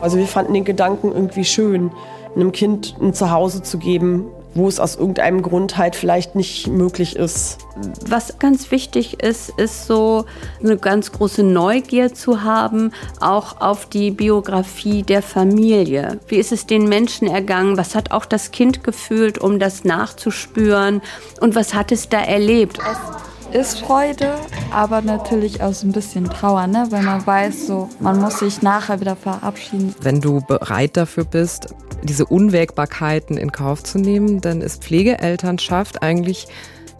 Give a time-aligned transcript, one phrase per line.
[0.00, 1.90] Also wir fanden den Gedanken irgendwie schön,
[2.34, 7.16] einem Kind ein Zuhause zu geben, wo es aus irgendeinem Grund halt vielleicht nicht möglich
[7.16, 7.58] ist.
[8.06, 10.24] Was ganz wichtig ist, ist so
[10.62, 16.18] eine ganz große Neugier zu haben, auch auf die Biografie der Familie.
[16.26, 17.76] Wie ist es den Menschen ergangen?
[17.76, 21.00] Was hat auch das Kind gefühlt, um das nachzuspüren?
[21.40, 22.78] Und was hat es da erlebt?
[22.78, 24.34] Es ist Freude,
[24.72, 26.86] aber natürlich auch so ein bisschen Trauer, ne?
[26.90, 29.94] weil man weiß, so, man muss sich nachher wieder verabschieden.
[30.00, 36.46] Wenn du bereit dafür bist, diese Unwägbarkeiten in Kauf zu nehmen, dann ist Pflegeelternschaft eigentlich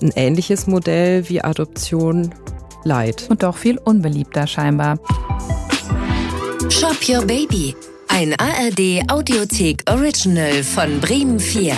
[0.02, 2.34] ein ähnliches Modell wie Adoption
[2.84, 3.26] Leid.
[3.28, 4.98] Und doch viel unbeliebter scheinbar.
[6.70, 7.76] Shop Your Baby,
[8.08, 11.74] ein ARD Audiothek Original von Bremen 4.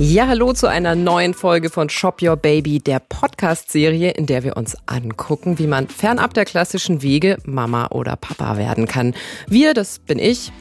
[0.00, 4.56] Ja, hallo zu einer neuen Folge von Shop Your Baby, der Podcast-Serie, in der wir
[4.56, 9.12] uns angucken, wie man fernab der klassischen Wege Mama oder Papa werden kann.
[9.48, 10.52] Wir, das bin ich,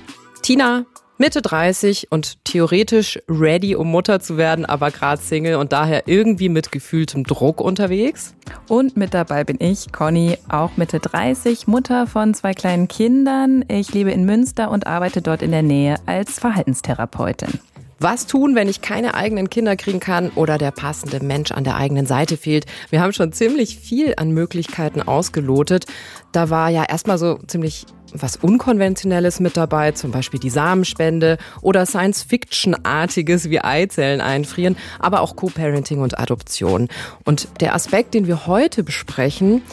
[0.42, 0.86] Tina,
[1.20, 6.50] Mitte 30 und theoretisch ready, um Mutter zu werden, aber gerade Single und daher irgendwie
[6.50, 8.34] mit gefühltem Druck unterwegs.
[8.68, 13.64] Und mit dabei bin ich, Conny, auch Mitte 30, Mutter von zwei kleinen Kindern.
[13.68, 17.60] Ich lebe in Münster und arbeite dort in der Nähe als Verhaltenstherapeutin.
[18.00, 21.78] Was tun, wenn ich keine eigenen Kinder kriegen kann oder der passende Mensch an der
[21.78, 22.68] eigenen Seite fehlt?
[22.92, 25.86] Wir haben schon ziemlich viel an Möglichkeiten ausgelotet.
[26.32, 31.88] Da war ja erstmal so ziemlich was Unkonventionelles mit dabei, zum Beispiel die Samenspende oder
[31.88, 36.90] Science-Fiction-artiges wie Eizellen einfrieren, aber auch Co-Parenting und Adoption.
[37.26, 39.64] Und der Aspekt, den wir heute besprechen,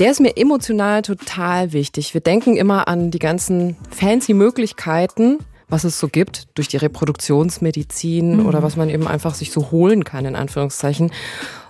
[0.00, 2.14] der ist mir emotional total wichtig.
[2.14, 5.38] Wir denken immer an die ganzen fancy Möglichkeiten,
[5.70, 8.46] was es so gibt durch die Reproduktionsmedizin mhm.
[8.46, 11.12] oder was man eben einfach sich so holen kann, in Anführungszeichen.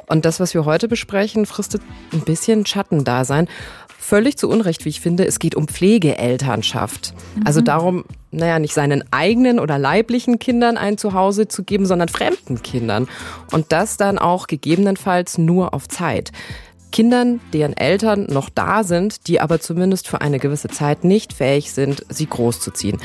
[0.08, 3.46] Und das, was wir heute besprechen, fristet ein bisschen Schattendasein
[4.10, 5.24] völlig zu Unrecht, wie ich finde.
[5.24, 7.14] Es geht um Pflegeelternschaft.
[7.36, 7.46] Mhm.
[7.46, 12.60] Also darum, naja, nicht seinen eigenen oder leiblichen Kindern ein Zuhause zu geben, sondern fremden
[12.62, 13.06] Kindern.
[13.52, 16.32] Und das dann auch gegebenenfalls nur auf Zeit.
[16.90, 21.70] Kindern, deren Eltern noch da sind, die aber zumindest für eine gewisse Zeit nicht fähig
[21.70, 23.00] sind, sie großzuziehen.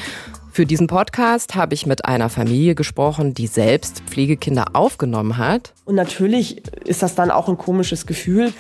[0.56, 5.74] Für diesen Podcast habe ich mit einer Familie gesprochen, die selbst Pflegekinder aufgenommen hat.
[5.84, 8.54] Und natürlich ist das dann auch ein komisches Gefühl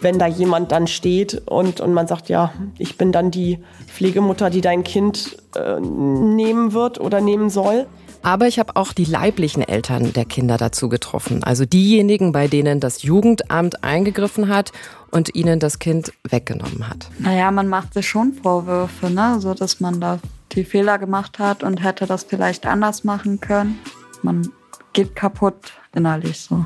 [0.00, 4.50] wenn da jemand dann steht und, und man sagt, ja, ich bin dann die Pflegemutter,
[4.50, 7.86] die dein Kind äh, nehmen wird oder nehmen soll.
[8.22, 11.42] Aber ich habe auch die leiblichen Eltern der Kinder dazu getroffen.
[11.42, 14.72] Also diejenigen, bei denen das Jugendamt eingegriffen hat
[15.10, 17.08] und ihnen das Kind weggenommen hat.
[17.18, 19.40] Naja, man macht sich schon Vorwürfe, ne?
[19.40, 20.18] so dass man da
[20.54, 23.78] die Fehler gemacht hat und hätte das vielleicht anders machen können.
[24.22, 24.50] Man
[24.92, 26.64] geht kaputt innerlich so.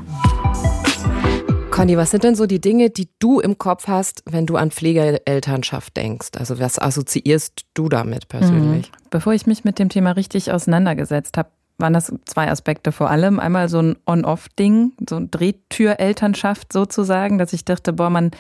[1.71, 4.73] Conny, was sind denn so die Dinge, die du im Kopf hast, wenn du an
[4.73, 6.31] Pflegeelternschaft denkst?
[6.37, 8.91] Also was assoziierst du damit persönlich?
[8.91, 9.09] Mhm.
[9.11, 13.39] Bevor ich mich mit dem Thema richtig auseinandergesetzt habe, waren das zwei Aspekte vor allem.
[13.39, 18.33] Einmal so ein On-Off-Ding, so ein Drehtür-Elternschaft sozusagen, dass ich dachte, boah, man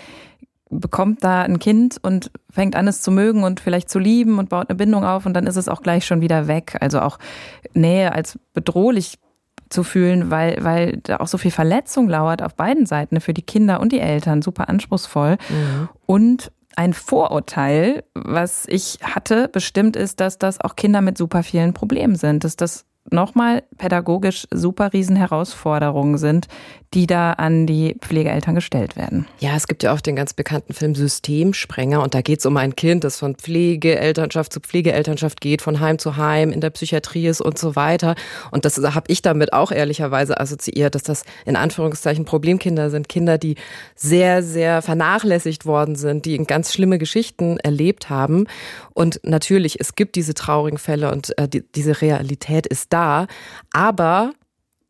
[0.70, 4.48] bekommt da ein Kind und fängt an, es zu mögen und vielleicht zu lieben und
[4.48, 6.76] baut eine Bindung auf und dann ist es auch gleich schon wieder weg.
[6.80, 7.18] Also auch
[7.74, 9.18] Nähe als bedrohlich
[9.70, 13.42] zu fühlen, weil, weil da auch so viel Verletzung lauert auf beiden Seiten, für die
[13.42, 15.36] Kinder und die Eltern, super anspruchsvoll.
[15.48, 15.88] Mhm.
[16.06, 21.74] Und ein Vorurteil, was ich hatte, bestimmt ist, dass das auch Kinder mit super vielen
[21.74, 26.48] Problemen sind, dass das nochmal pädagogisch super riesen Herausforderungen sind,
[26.94, 29.26] die da an die Pflegeeltern gestellt werden.
[29.40, 32.56] Ja, es gibt ja auch den ganz bekannten Film Systemsprenger und da geht es um
[32.56, 37.26] ein Kind, das von Pflegeelternschaft zu Pflegeelternschaft geht, von Heim zu Heim, in der Psychiatrie
[37.26, 38.14] ist und so weiter.
[38.50, 43.36] Und das habe ich damit auch ehrlicherweise assoziiert, dass das in Anführungszeichen Problemkinder sind, Kinder,
[43.36, 43.56] die
[43.94, 48.46] sehr, sehr vernachlässigt worden sind, die ganz schlimme Geschichten erlebt haben.
[48.94, 52.97] Und natürlich, es gibt diese traurigen Fälle und äh, die, diese Realität ist da.
[53.72, 54.32] Aber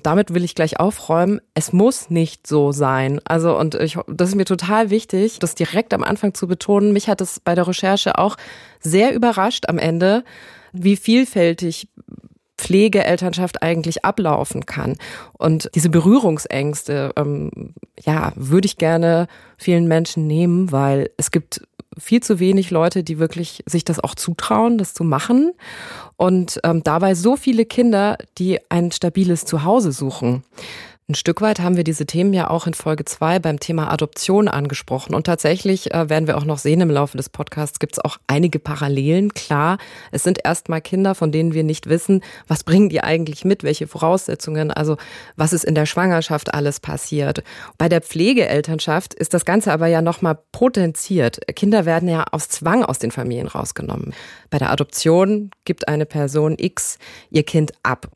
[0.02, 1.40] damit will ich gleich aufräumen.
[1.54, 3.20] Es muss nicht so sein.
[3.24, 6.92] Also, und ich, das ist mir total wichtig, das direkt am Anfang zu betonen.
[6.92, 8.36] Mich hat es bei der Recherche auch
[8.80, 10.24] sehr überrascht am Ende,
[10.72, 11.88] wie vielfältig
[12.58, 14.96] Pflegeelternschaft eigentlich ablaufen kann.
[15.32, 21.62] Und diese Berührungsängste, ähm, ja, würde ich gerne vielen Menschen nehmen, weil es gibt
[21.98, 25.52] viel zu wenig Leute, die wirklich sich das auch zutrauen, das zu machen.
[26.16, 30.42] Und ähm, dabei so viele Kinder, die ein stabiles Zuhause suchen.
[31.10, 34.46] Ein Stück weit haben wir diese Themen ja auch in Folge zwei beim Thema Adoption
[34.46, 35.14] angesprochen.
[35.14, 38.18] Und tatsächlich äh, werden wir auch noch sehen im Laufe des Podcasts, gibt es auch
[38.26, 39.32] einige Parallelen.
[39.32, 39.78] Klar,
[40.12, 43.86] es sind erstmal Kinder, von denen wir nicht wissen, was bringen die eigentlich mit, welche
[43.86, 44.98] Voraussetzungen, also
[45.34, 47.42] was ist in der Schwangerschaft alles passiert.
[47.78, 51.40] Bei der Pflegeelternschaft ist das Ganze aber ja nochmal potenziert.
[51.56, 54.12] Kinder werden ja aus Zwang aus den Familien rausgenommen.
[54.50, 56.98] Bei der Adoption gibt eine Person X
[57.30, 58.10] ihr Kind ab.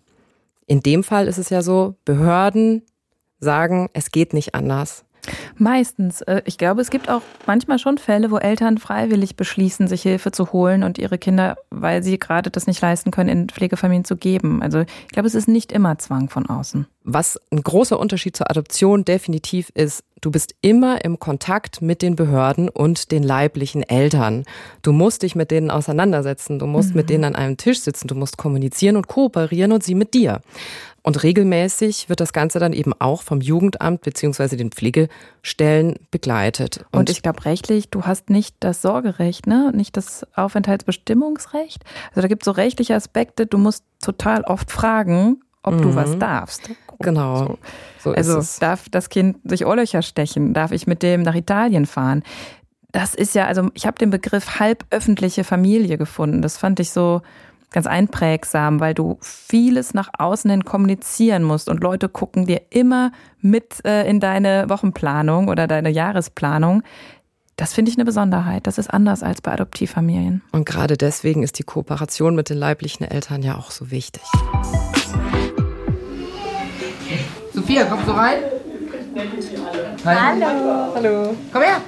[0.66, 2.82] In dem Fall ist es ja so, Behörden
[3.40, 5.04] sagen, es geht nicht anders.
[5.56, 6.20] Meistens.
[6.22, 10.32] Äh, ich glaube, es gibt auch manchmal schon Fälle, wo Eltern freiwillig beschließen, sich Hilfe
[10.32, 14.16] zu holen und ihre Kinder, weil sie gerade das nicht leisten können, in Pflegefamilien zu
[14.16, 14.62] geben.
[14.62, 16.86] Also ich glaube, es ist nicht immer Zwang von außen.
[17.04, 22.16] Was ein großer Unterschied zur Adoption definitiv ist, du bist immer im Kontakt mit den
[22.16, 24.44] Behörden und den leiblichen Eltern.
[24.80, 26.96] Du musst dich mit denen auseinandersetzen, du musst mhm.
[26.96, 30.40] mit denen an einem Tisch sitzen, du musst kommunizieren und kooperieren und sie mit dir.
[31.02, 36.84] Und regelmäßig wird das Ganze dann eben auch vom Jugendamt beziehungsweise den Pflegestellen begleitet.
[36.92, 39.72] Und, und ich glaube rechtlich, du hast nicht das Sorgerecht, ne?
[39.74, 41.82] nicht das Aufenthaltsbestimmungsrecht.
[42.10, 45.82] Also da gibt es so rechtliche Aspekte, du musst total oft fragen, ob mhm.
[45.82, 46.70] du was darfst.
[47.00, 47.46] Genau.
[47.46, 47.58] So.
[47.98, 50.54] so also darf das Kind sich Ohrlöcher stechen?
[50.54, 52.22] Darf ich mit dem nach Italien fahren?
[52.92, 56.42] Das ist ja, also ich habe den Begriff halböffentliche Familie gefunden.
[56.42, 57.22] Das fand ich so
[57.72, 63.12] ganz einprägsam, weil du vieles nach außen hin kommunizieren musst und Leute gucken dir immer
[63.40, 66.82] mit äh, in deine Wochenplanung oder deine Jahresplanung.
[67.56, 68.66] Das finde ich eine Besonderheit.
[68.66, 70.42] Das ist anders als bei Adoptivfamilien.
[70.52, 74.22] Und gerade deswegen ist die Kooperation mit den leiblichen Eltern ja auch so wichtig.
[77.62, 78.42] Sophia, kommst du rein?
[80.04, 80.94] Hallo.
[80.96, 81.36] Hallo.
[81.52, 81.80] Komm her.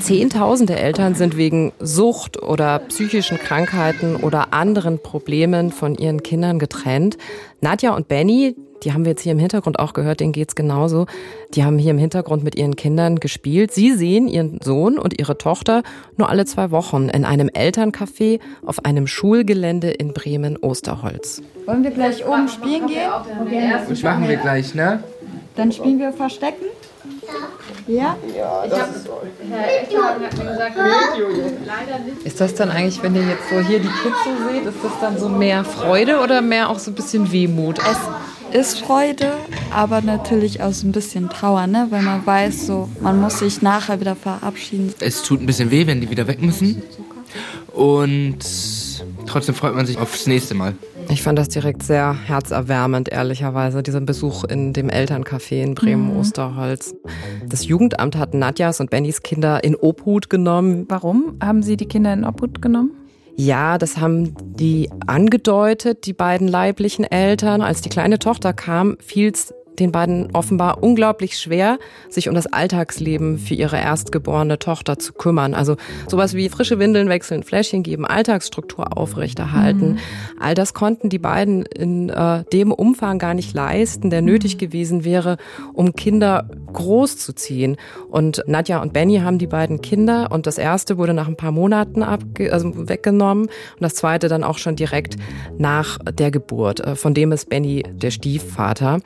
[0.00, 7.18] Zehntausende Eltern sind wegen Sucht oder psychischen Krankheiten oder anderen Problemen von ihren Kindern getrennt.
[7.60, 8.54] Nadja und Benny,
[8.84, 11.06] die haben wir jetzt hier im Hintergrund auch gehört, denen geht's genauso.
[11.54, 13.72] Die haben hier im Hintergrund mit ihren Kindern gespielt.
[13.72, 15.82] Sie sehen ihren Sohn und ihre Tochter
[16.16, 21.42] nur alle zwei Wochen in einem Elterncafé auf einem Schulgelände in Bremen-Osterholz.
[21.66, 23.10] Wollen wir gleich oben spielen gehen?
[23.88, 25.02] Das machen wir gleich, ne?
[25.56, 26.66] Dann spielen wir Verstecken.
[27.86, 28.16] Ja?
[28.36, 29.08] Ja, das hab, ist
[29.50, 31.22] Herr Echelmann hat mir gesagt, nee,
[31.66, 32.22] leider nicht.
[32.24, 34.92] Ist das dann eigentlich, wenn ihr jetzt so hier die Kids so seht, ist das
[35.00, 37.78] dann so mehr Freude oder mehr auch so ein bisschen Wehmut?
[37.78, 37.98] Es
[38.60, 39.32] ist Freude,
[39.74, 41.86] aber natürlich auch so ein bisschen Trauer, ne?
[41.90, 44.94] weil man weiß, so, man muss sich nachher wieder verabschieden.
[45.00, 46.82] Es tut ein bisschen weh, wenn die wieder weg müssen.
[47.72, 48.38] Und
[49.26, 50.74] trotzdem freut man sich aufs nächste Mal.
[51.10, 56.92] Ich fand das direkt sehr herzerwärmend, ehrlicherweise, dieser Besuch in dem Elterncafé in Bremen-Osterholz.
[56.92, 57.48] Mhm.
[57.48, 60.84] Das Jugendamt hat Nadjas und Bennys Kinder in Obhut genommen.
[60.88, 62.92] Warum haben Sie die Kinder in Obhut genommen?
[63.36, 67.62] Ja, das haben die angedeutet, die beiden leiblichen Eltern.
[67.62, 71.78] Als die kleine Tochter kam, fiel es den beiden offenbar unglaublich schwer,
[72.08, 75.54] sich um das Alltagsleben für ihre erstgeborene Tochter zu kümmern.
[75.54, 75.76] Also
[76.08, 79.92] sowas wie frische Windeln wechseln, Fläschchen geben, Alltagsstruktur aufrechterhalten.
[79.92, 79.98] Mhm.
[80.40, 84.58] All das konnten die beiden in äh, dem Umfang gar nicht leisten, der nötig mhm.
[84.58, 85.36] gewesen wäre,
[85.72, 87.76] um Kinder großzuziehen.
[88.10, 91.52] Und Nadja und Benny haben die beiden Kinder und das erste wurde nach ein paar
[91.52, 95.16] Monaten also weggenommen und das zweite dann auch schon direkt
[95.58, 96.80] nach der Geburt.
[96.80, 99.00] Äh, von dem ist Benny der Stiefvater.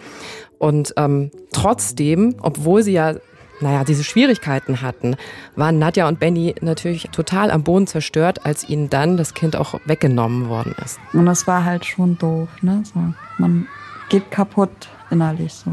[0.63, 3.15] Und ähm, trotzdem, obwohl sie ja
[3.61, 5.17] naja, diese Schwierigkeiten hatten,
[5.57, 9.81] waren Nadja und Benny natürlich total am Boden zerstört, als ihnen dann das Kind auch
[9.87, 11.01] weggenommen worden ist.
[11.13, 12.83] Und das war halt schon doof, ne?
[12.85, 13.01] So,
[13.39, 13.67] man
[14.09, 15.73] geht kaputt innerlich so.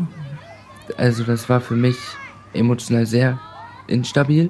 [0.97, 1.97] Also das war für mich
[2.53, 3.39] emotional sehr
[3.87, 4.49] instabil.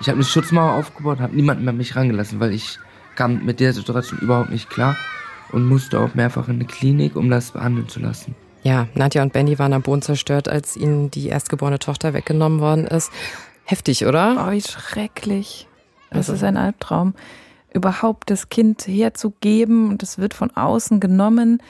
[0.00, 2.78] Ich habe eine Schutzmauer aufgebaut, habe niemanden mehr mich rangelassen, weil ich
[3.14, 4.96] kam mit der Situation überhaupt nicht klar
[5.52, 8.34] und musste auch mehrfach in eine Klinik, um das behandeln zu lassen.
[8.64, 12.86] Ja, Nadja und Benny waren am Boden zerstört, als ihnen die erstgeborene Tochter weggenommen worden
[12.86, 13.12] ist.
[13.64, 14.46] Heftig, oder?
[14.48, 15.68] Oh, wie schrecklich.
[16.08, 16.32] Das also.
[16.32, 17.14] ist ein Albtraum.
[17.74, 21.62] Überhaupt das Kind herzugeben und es wird von außen genommen.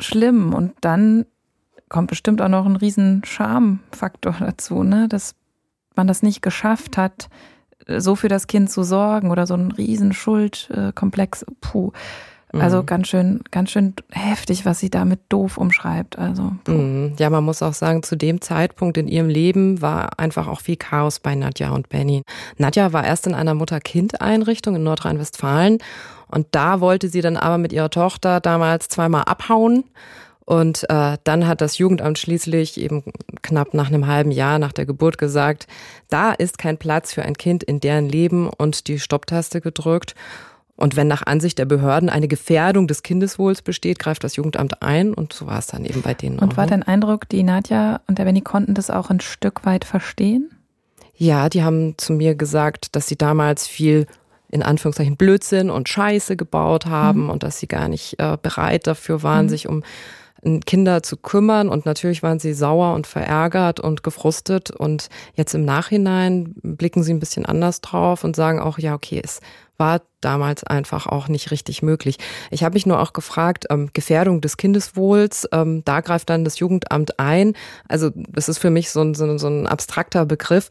[0.00, 0.52] Schlimm.
[0.52, 1.26] Und dann
[1.88, 5.06] kommt bestimmt auch noch ein riesen Schamfaktor dazu, ne?
[5.08, 5.36] dass
[5.94, 7.28] man das nicht geschafft hat,
[7.86, 11.46] so für das Kind zu sorgen oder so ein riesen Schuldkomplex.
[11.60, 11.92] Puh.
[12.52, 12.86] Also mhm.
[12.86, 16.18] ganz schön, ganz schön heftig, was sie damit doof umschreibt.
[16.18, 17.14] Also mhm.
[17.18, 20.76] ja, man muss auch sagen, zu dem Zeitpunkt in ihrem Leben war einfach auch viel
[20.76, 22.22] Chaos bei Nadja und Benny.
[22.56, 25.78] Nadja war erst in einer Mutter-Kind-Einrichtung in Nordrhein-Westfalen
[26.28, 29.84] und da wollte sie dann aber mit ihrer Tochter damals zweimal abhauen.
[30.44, 33.04] Und äh, dann hat das Jugendamt schließlich eben
[33.42, 35.66] knapp nach einem halben Jahr nach der Geburt gesagt,
[36.08, 40.14] da ist kein Platz für ein Kind in deren Leben und die Stopptaste gedrückt.
[40.78, 45.12] Und wenn nach Ansicht der Behörden eine Gefährdung des Kindeswohls besteht, greift das Jugendamt ein
[45.12, 46.38] und so war es dann eben bei denen.
[46.38, 46.70] Und auch, war ne?
[46.70, 50.50] dein Eindruck, die Nadja und der Benny konnten das auch ein Stück weit verstehen?
[51.16, 54.06] Ja, die haben zu mir gesagt, dass sie damals viel
[54.50, 57.30] in Anführungszeichen Blödsinn und Scheiße gebaut haben Mhm.
[57.30, 59.50] und dass sie gar nicht äh, bereit dafür waren, Mhm.
[59.50, 59.82] sich um
[60.66, 61.68] Kinder zu kümmern.
[61.68, 64.70] Und natürlich waren sie sauer und verärgert und gefrustet.
[64.70, 69.20] Und jetzt im Nachhinein blicken sie ein bisschen anders drauf und sagen auch, ja, okay,
[69.22, 69.40] es
[69.78, 72.18] war damals einfach auch nicht richtig möglich.
[72.50, 76.58] Ich habe mich nur auch gefragt, ähm, Gefährdung des Kindeswohls, ähm, da greift dann das
[76.58, 77.54] Jugendamt ein.
[77.88, 80.70] Also das ist für mich so ein, so ein, so ein abstrakter Begriff.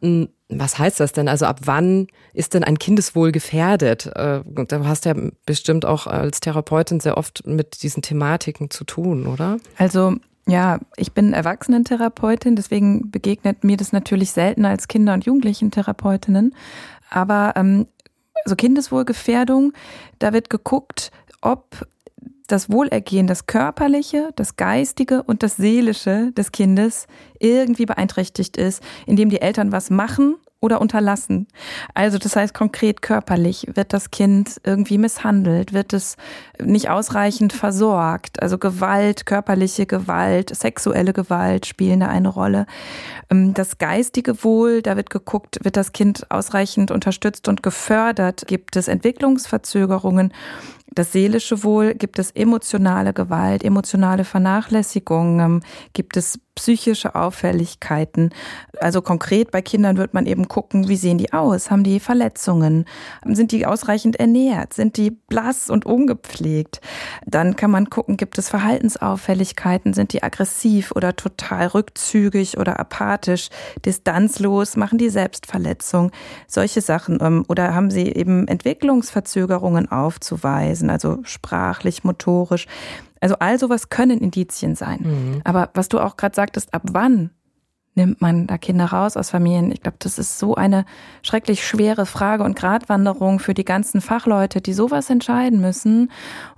[0.00, 1.28] Mm, Was heißt das denn?
[1.28, 4.06] Also ab wann ist denn ein Kindeswohl gefährdet?
[4.06, 5.14] Äh, Du hast ja
[5.46, 9.58] bestimmt auch als Therapeutin sehr oft mit diesen Thematiken zu tun, oder?
[9.76, 10.16] Also
[10.46, 16.54] ja, ich bin Erwachsenentherapeutin, deswegen begegnet mir das natürlich selten als Kinder- und Jugendlichentherapeutinnen.
[17.10, 17.86] Aber ähm,
[18.44, 19.72] also Kindeswohlgefährdung,
[20.18, 21.86] da wird geguckt, ob
[22.52, 27.06] das Wohlergehen, das körperliche, das geistige und das seelische des Kindes
[27.38, 31.48] irgendwie beeinträchtigt ist, indem die Eltern was machen oder unterlassen.
[31.94, 36.16] Also das heißt konkret körperlich wird das Kind irgendwie misshandelt, wird es
[36.62, 38.42] nicht ausreichend versorgt.
[38.42, 42.66] Also Gewalt, körperliche Gewalt, sexuelle Gewalt spielen da eine Rolle.
[43.30, 48.76] Ähm, Das geistige Wohl, da wird geguckt, wird das Kind ausreichend unterstützt und gefördert, gibt
[48.76, 50.32] es Entwicklungsverzögerungen.
[50.94, 55.60] Das seelische Wohl gibt es emotionale Gewalt, emotionale Vernachlässigung, ähm,
[55.92, 58.30] gibt es psychische Auffälligkeiten.
[58.80, 61.70] Also konkret bei Kindern wird man eben gucken, wie sehen die aus?
[61.70, 62.84] Haben die Verletzungen?
[63.24, 64.74] Sind die ausreichend ernährt?
[64.74, 66.80] Sind die blass und ungepflegt?
[67.26, 69.94] Dann kann man gucken, gibt es Verhaltensauffälligkeiten?
[69.94, 73.48] Sind die aggressiv oder total rückzügig oder apathisch,
[73.86, 74.76] distanzlos?
[74.76, 76.10] Machen die Selbstverletzung?
[76.46, 77.18] Solche Sachen.
[77.22, 82.66] ähm, Oder haben sie eben Entwicklungsverzögerungen aufzuweisen, also sprachlich, motorisch?
[83.20, 85.42] Also all sowas können Indizien sein.
[85.44, 87.30] Aber was du auch gerade sagtest, ab wann
[87.94, 89.72] nimmt man da Kinder raus aus Familien?
[89.72, 90.84] Ich glaube, das ist so eine
[91.22, 96.10] schrecklich schwere Frage und Gratwanderung für die ganzen Fachleute, die sowas entscheiden müssen.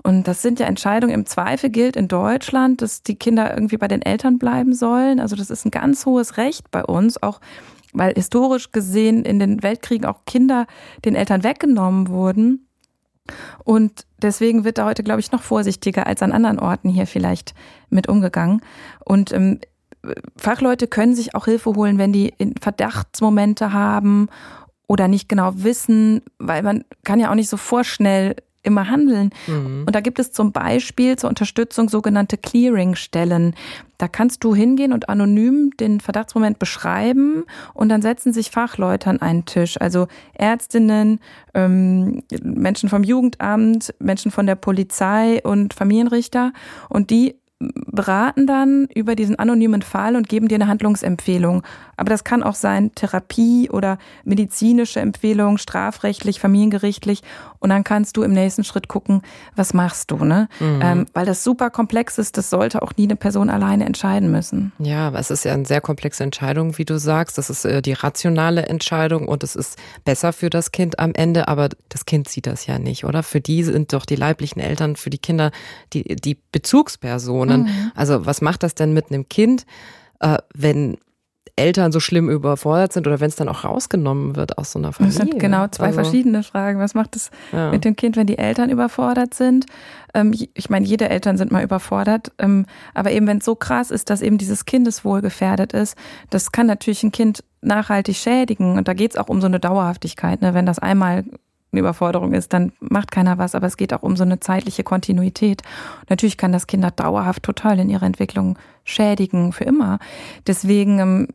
[0.02, 1.14] Und das sind ja Entscheidungen.
[1.14, 5.21] Im Zweifel gilt in Deutschland, dass die Kinder irgendwie bei den Eltern bleiben sollen.
[5.21, 7.41] Also das ist ein ganz hohes Recht bei uns, auch
[7.93, 10.67] weil historisch gesehen in den Weltkriegen auch Kinder
[11.05, 12.69] den Eltern weggenommen wurden.
[13.64, 17.55] Und deswegen wird da heute, glaube ich, noch vorsichtiger als an anderen Orten hier vielleicht
[17.91, 18.62] mit umgegangen.
[19.05, 19.61] Und ähm,
[20.37, 24.29] Fachleute können sich auch Hilfe holen, wenn die Verdachtsmomente haben
[24.88, 29.31] oder nicht genau wissen, weil man kann ja auch nicht so vorschnell immer handeln.
[29.87, 33.54] Und da gibt es zum Beispiel zur Unterstützung sogenannte Clearing-Stellen.
[33.99, 39.21] Da kannst du hingehen und anonym den Verdachtsmoment beschreiben und dann setzen sich Fachleute an
[39.21, 39.81] einen Tisch.
[39.81, 41.21] Also Ärztinnen,
[41.54, 46.52] ähm, Menschen vom Jugendamt, Menschen von der Polizei und Familienrichter.
[46.88, 47.37] Und die
[47.87, 51.62] beraten dann über diesen anonymen Fall und geben dir eine Handlungsempfehlung.
[51.97, 57.23] Aber das kann auch sein Therapie oder medizinische Empfehlung, strafrechtlich, familiengerichtlich.
[57.61, 59.23] Und dann kannst du im nächsten Schritt gucken,
[59.54, 60.49] was machst du, ne?
[60.61, 64.73] Ähm, weil das super komplex ist, das sollte auch nie eine Person alleine entscheiden müssen.
[64.78, 67.38] Ja, aber es ist ja eine sehr komplexe Entscheidung, wie du sagst.
[67.38, 71.47] Das ist äh, die rationale Entscheidung und es ist besser für das Kind am Ende,
[71.47, 73.23] aber das Kind sieht das ja nicht, oder?
[73.23, 75.52] Für die sind doch die leiblichen Eltern, für die Kinder
[75.92, 77.51] die, die Bezugspersonen.
[77.94, 79.64] Also was macht das denn mit einem Kind,
[80.21, 80.97] äh, wenn
[81.54, 84.88] Eltern so schlimm überfordert sind oder wenn es dann auch rausgenommen wird aus so einer
[84.88, 85.16] Das Familie?
[85.18, 86.78] sind genau zwei Also, verschiedene Fragen.
[86.80, 87.71] Was macht es Ja.
[87.71, 89.66] mit dem Kind, wenn die Eltern überfordert sind?
[90.14, 92.32] Ähm, ich meine, jede Eltern sind mal überfordert.
[92.38, 95.94] Ähm, aber eben, wenn es so krass ist, dass eben dieses Kindeswohl gefährdet ist,
[96.30, 98.78] das kann natürlich ein Kind nachhaltig schädigen.
[98.78, 100.40] Und da geht es auch um so eine Dauerhaftigkeit.
[100.40, 100.54] Ne?
[100.54, 101.25] Wenn das einmal
[101.73, 104.85] eine Überforderung ist, dann macht keiner was, aber es geht auch um so eine zeitliche
[104.85, 105.62] Kontinuität.
[106.09, 109.99] Natürlich kann das Kinder dauerhaft total in ihrer Entwicklung schädigen, für immer.
[110.47, 111.29] Deswegen, ähm,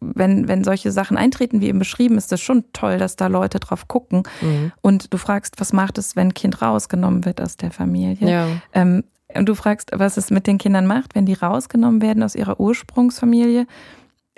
[0.00, 3.58] wenn, wenn solche Sachen eintreten, wie eben beschrieben, ist das schon toll, dass da Leute
[3.60, 4.24] drauf gucken.
[4.40, 4.72] Mhm.
[4.80, 8.28] Und du fragst, was macht es, wenn ein Kind rausgenommen wird aus der Familie?
[8.28, 8.46] Ja.
[8.74, 12.34] Ähm, und du fragst, was es mit den Kindern macht, wenn die rausgenommen werden aus
[12.34, 13.66] ihrer Ursprungsfamilie.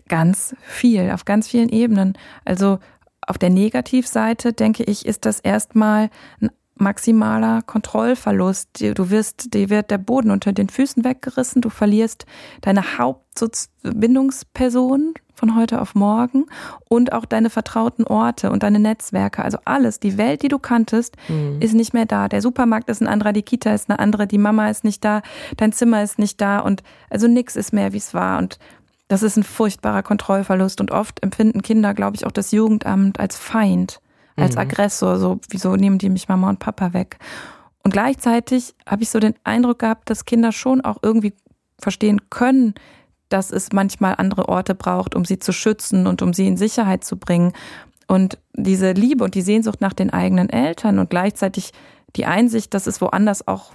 [0.08, 2.16] Ganz viel, auf ganz vielen Ebenen.
[2.44, 2.78] Also
[3.26, 8.80] auf der Negativseite, denke ich, ist das erstmal ein maximaler Kontrollverlust.
[8.80, 12.26] Du wirst, dir wird der Boden unter den Füßen weggerissen, du verlierst
[12.62, 16.46] deine Hauptbindungsperson von heute auf morgen
[16.88, 19.44] und auch deine vertrauten Orte und deine Netzwerke.
[19.44, 21.16] Also alles, die Welt, die du kanntest,
[21.60, 22.28] ist nicht mehr da.
[22.28, 25.22] Der Supermarkt ist ein anderer, die Kita ist eine andere, die Mama ist nicht da,
[25.56, 28.38] dein Zimmer ist nicht da und also nichts ist mehr, wie es war.
[28.38, 28.58] Und
[29.08, 33.36] das ist ein furchtbarer Kontrollverlust und oft empfinden Kinder, glaube ich, auch das Jugendamt als
[33.36, 34.00] Feind,
[34.36, 34.60] als Mhm.
[34.60, 35.18] Aggressor.
[35.18, 37.18] So, wieso nehmen die mich Mama und Papa weg?
[37.82, 41.34] Und gleichzeitig habe ich so den Eindruck gehabt, dass Kinder schon auch irgendwie
[41.78, 42.74] verstehen können,
[43.28, 47.04] dass es manchmal andere Orte braucht, um sie zu schützen und um sie in Sicherheit
[47.04, 47.52] zu bringen.
[48.06, 51.72] Und diese Liebe und die Sehnsucht nach den eigenen Eltern und gleichzeitig
[52.16, 53.72] die Einsicht, dass es woanders auch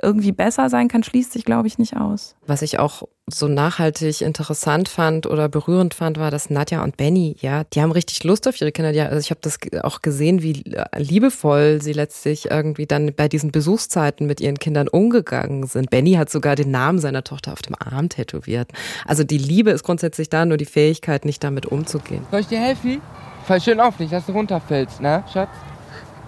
[0.00, 2.34] irgendwie besser sein kann, schließt sich, glaube ich, nicht aus.
[2.46, 7.36] Was ich auch so nachhaltig interessant fand oder berührend fand, war, dass Nadja und Benny,
[7.40, 8.92] ja, die haben richtig Lust auf ihre Kinder.
[8.92, 10.64] Die, also ich habe das auch gesehen, wie
[10.96, 15.90] liebevoll sie letztlich irgendwie dann bei diesen Besuchszeiten mit ihren Kindern umgegangen sind.
[15.90, 18.70] Benny hat sogar den Namen seiner Tochter auf dem Arm tätowiert.
[19.06, 22.26] Also die Liebe ist grundsätzlich da, nur die Fähigkeit, nicht damit umzugehen.
[22.30, 23.00] Soll ich dir helfen?
[23.44, 25.50] Fall schön auf, nicht, dass du runterfällst, ne, Schatz?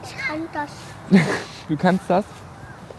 [0.04, 0.70] Ich kann das.
[1.66, 2.26] Du kannst das.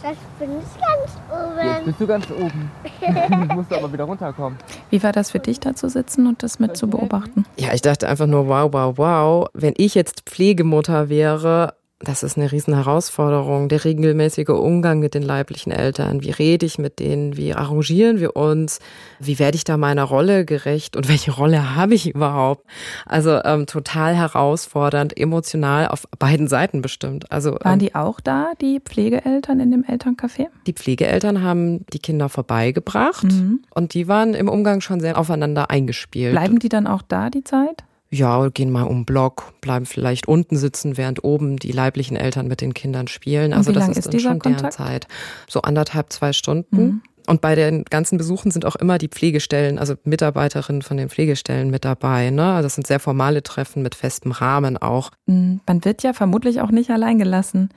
[0.06, 1.18] Das bin ich ganz
[1.58, 1.86] Jetzt oben.
[1.86, 2.72] bist du ganz oben.
[3.02, 4.60] Jetzt musst du aber wieder runterkommen.
[4.92, 7.44] Wie war das für dich, da zu sitzen und das mit zu beobachten?
[7.58, 9.48] Ja, ich dachte einfach nur, wow, wow, wow.
[9.54, 11.74] Wenn ich jetzt Pflegemutter wäre,
[12.06, 13.68] das ist eine riesen Herausforderung.
[13.68, 16.22] Der regelmäßige Umgang mit den leiblichen Eltern.
[16.24, 17.36] Wie rede ich mit denen?
[17.36, 18.80] Wie arrangieren wir uns?
[19.20, 20.96] Wie werde ich da meiner Rolle gerecht?
[20.96, 22.66] Und welche Rolle habe ich überhaupt?
[23.06, 27.32] Also ähm, total herausfordernd, emotional auf beiden Seiten bestimmt.
[27.32, 30.48] Also Waren ähm, die auch da, die Pflegeeltern in dem Elterncafé?
[30.68, 33.62] die Pflegeeltern haben die Kinder vorbeigebracht Mhm.
[33.74, 36.32] und die waren im Umgang schon sehr aufeinander eingespielt.
[36.34, 37.84] Bleiben die dann auch da die Zeit?
[38.16, 42.48] Ja, gehen mal um den Block, bleiben vielleicht unten sitzen, während oben die leiblichen Eltern
[42.48, 43.54] mit den Kindern spielen.
[43.54, 44.72] Also das ist, ist dann schon deren?
[44.72, 45.08] Zeit.
[45.48, 46.78] So anderthalb, zwei Stunden.
[46.78, 47.02] Mhm.
[47.28, 51.72] Und bei den ganzen Besuchen sind auch immer die Pflegestellen, also Mitarbeiterinnen von den Pflegestellen
[51.72, 52.30] mit dabei.
[52.30, 52.62] Ne?
[52.62, 55.12] Das sind sehr formale Treffen mit festem Rahmen auch.
[55.26, 55.60] Mhm.
[55.68, 57.70] Man wird ja vermutlich auch nicht allein gelassen,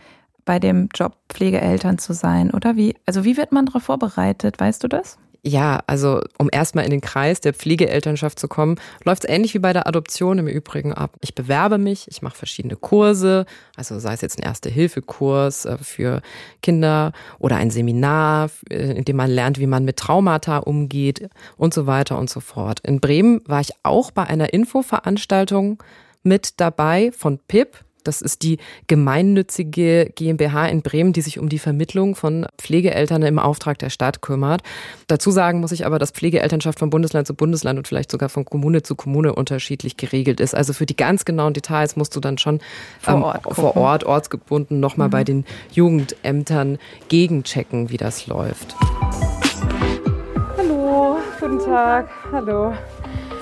[0.45, 2.95] bei dem Job Pflegeeltern zu sein, oder wie?
[3.07, 4.61] Also wie wird man darauf vorbereitet?
[4.61, 5.19] Weißt du das?
[5.49, 9.59] Ja, also um erstmal in den Kreis der Pflegeelternschaft zu kommen, läuft es ähnlich wie
[9.59, 11.17] bei der Adoption im Übrigen ab.
[11.23, 16.21] Ich bewerbe mich, ich mache verschiedene Kurse, also sei es jetzt ein Erste-Hilfe-Kurs äh, für
[16.61, 21.73] Kinder oder ein Seminar, äh, in dem man lernt, wie man mit Traumata umgeht und
[21.73, 22.81] so weiter und so fort.
[22.81, 25.83] In Bremen war ich auch bei einer Infoveranstaltung
[26.23, 27.79] mit dabei von PIP.
[28.05, 33.39] Das ist die gemeinnützige GmbH in Bremen, die sich um die Vermittlung von Pflegeeltern im
[33.39, 34.63] Auftrag der Stadt kümmert.
[35.07, 38.45] Dazu sagen muss ich aber, dass Pflegeelternschaft von Bundesland zu Bundesland und vielleicht sogar von
[38.45, 40.55] Kommune zu Kommune unterschiedlich geregelt ist.
[40.55, 42.61] Also für die ganz genauen Details musst du dann schon
[43.01, 46.79] Vor ähm, Ort vor Ort ortsgebunden nochmal bei den Jugendämtern
[47.09, 48.75] gegenchecken, wie das läuft.
[50.57, 52.09] Hallo, guten Tag.
[52.33, 52.73] Hallo.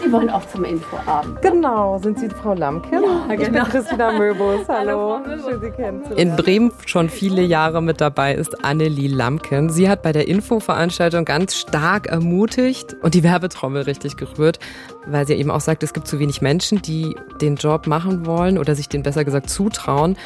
[0.07, 1.43] Sie wollen auch zum Infoabend.
[1.43, 2.95] Genau, sind Sie Frau Lamke?
[2.95, 3.65] Ja, Ich bin genau.
[3.65, 4.61] Christina Möbus.
[4.69, 5.19] Hallo.
[5.19, 5.45] Hallo, Möbus.
[5.45, 6.31] Schön, Sie kennenzulernen.
[6.31, 9.69] In Bremen schon viele Jahre mit dabei ist Annelie Lamken.
[9.69, 14.61] Sie hat bei der Infoveranstaltung ganz stark ermutigt und die Werbetrommel richtig gerührt,
[15.07, 18.59] weil sie eben auch sagt, es gibt zu wenig Menschen, die den Job machen wollen
[18.59, 20.17] oder sich den besser gesagt zutrauen.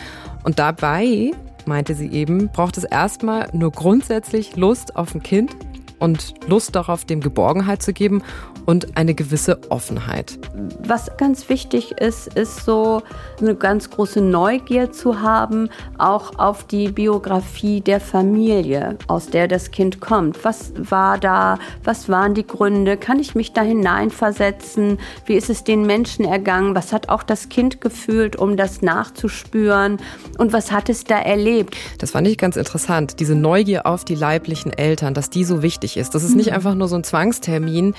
[0.45, 1.31] Und dabei,
[1.65, 5.57] meinte sie eben, braucht es erstmal nur grundsätzlich Lust auf ein Kind
[6.01, 8.23] und Lust darauf, dem Geborgenheit zu geben
[8.67, 10.39] und eine gewisse Offenheit.
[10.85, 13.03] Was ganz wichtig ist, ist so
[13.41, 19.71] eine ganz große Neugier zu haben, auch auf die Biografie der Familie, aus der das
[19.71, 20.45] Kind kommt.
[20.45, 21.59] Was war da?
[21.85, 22.97] Was waren die Gründe?
[22.97, 24.99] Kann ich mich da hineinversetzen?
[25.27, 26.75] Wie ist es den Menschen ergangen?
[26.75, 29.99] Was hat auch das Kind gefühlt, um das nachzuspüren?
[30.39, 31.77] Und was hat es da erlebt?
[31.99, 35.90] Das fand ich ganz interessant, diese Neugier auf die leiblichen Eltern, dass die so wichtig
[35.97, 36.15] ist.
[36.15, 37.95] Das ist nicht einfach nur so ein Zwangstermin,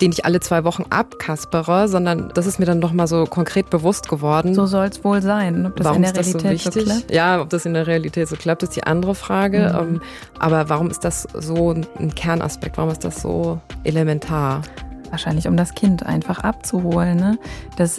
[0.00, 4.08] den ich alle zwei Wochen abkaspere, sondern das ist mir dann nochmal so konkret bewusst
[4.08, 4.54] geworden.
[4.54, 5.66] So soll es wohl sein.
[5.66, 6.92] Ob das warum in der ist das so Realität so, wichtig?
[6.92, 7.10] klappt?
[7.10, 9.72] ja, ob das in der Realität so klappt, ist die andere Frage.
[9.74, 9.94] Mhm.
[9.94, 10.02] Ähm,
[10.38, 12.76] Aber warum ist das so ein Kernaspekt?
[12.76, 14.62] Warum ist das so elementar?
[15.10, 17.16] Wahrscheinlich, um das Kind einfach abzuholen.
[17.16, 17.38] Ne?
[17.76, 17.98] Das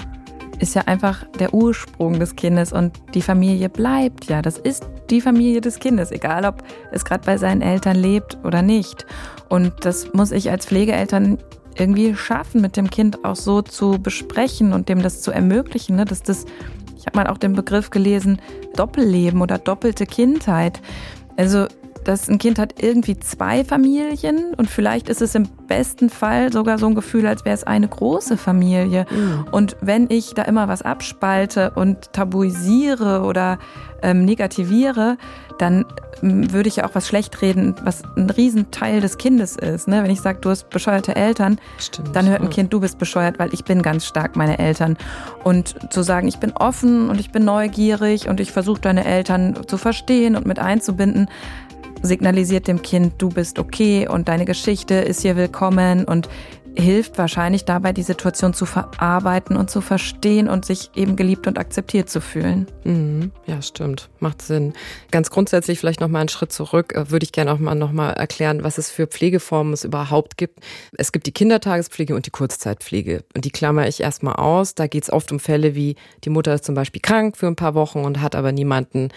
[0.60, 4.42] ist ja einfach der Ursprung des Kindes und die Familie bleibt ja.
[4.42, 8.62] Das ist die Familie des Kindes, egal ob es gerade bei seinen Eltern lebt oder
[8.62, 9.06] nicht.
[9.48, 11.38] Und das muss ich als Pflegeeltern
[11.76, 16.06] irgendwie schaffen, mit dem Kind auch so zu besprechen und dem das zu ermöglichen, ne?
[16.06, 16.46] dass das,
[16.98, 18.42] ich habe mal auch den Begriff gelesen,
[18.76, 20.82] Doppelleben oder doppelte Kindheit.
[21.38, 21.68] Also
[22.04, 26.78] dass ein Kind hat irgendwie zwei Familien und vielleicht ist es im besten Fall sogar
[26.78, 29.06] so ein Gefühl, als wäre es eine große Familie.
[29.52, 33.60] Und wenn ich da immer was abspalte und tabuisiere oder
[34.02, 35.18] ähm, negativiere,
[35.58, 35.86] dann
[36.24, 39.88] ähm, würde ich ja auch was schlecht reden, was ein Riesenteil des Kindes ist.
[39.88, 40.04] Ne?
[40.04, 42.16] Wenn ich sage, du hast bescheuerte Eltern, Stimmt.
[42.16, 42.50] dann hört ein.
[42.50, 44.98] Kind, du bist bescheuert, weil ich bin ganz stark meine Eltern.
[45.44, 49.56] Und zu sagen, ich bin offen und ich bin neugierig und ich versuche deine Eltern
[49.68, 51.30] zu verstehen und mit einzubinden,
[52.02, 56.30] signalisiert dem Kind, du bist okay und deine Geschichte ist hier willkommen und
[56.76, 61.58] hilft wahrscheinlich dabei, die Situation zu verarbeiten und zu verstehen und sich eben geliebt und
[61.58, 62.68] akzeptiert zu fühlen.
[62.84, 63.32] Mhm.
[63.46, 64.10] Ja, stimmt.
[64.20, 64.74] Macht Sinn.
[65.12, 67.92] Ganz grundsätzlich vielleicht noch mal einen Schritt zurück, äh, würde ich gerne auch mal noch
[67.92, 70.60] mal erklären, was es für Pflegeformen es überhaupt gibt.
[70.98, 73.24] Es gibt die Kindertagespflege und die Kurzzeitpflege.
[73.36, 74.76] Und die klammer ich erstmal aus.
[74.76, 77.56] Da geht es oft um Fälle wie, die Mutter ist zum Beispiel krank für ein
[77.56, 79.10] paar Wochen und hat aber niemanden,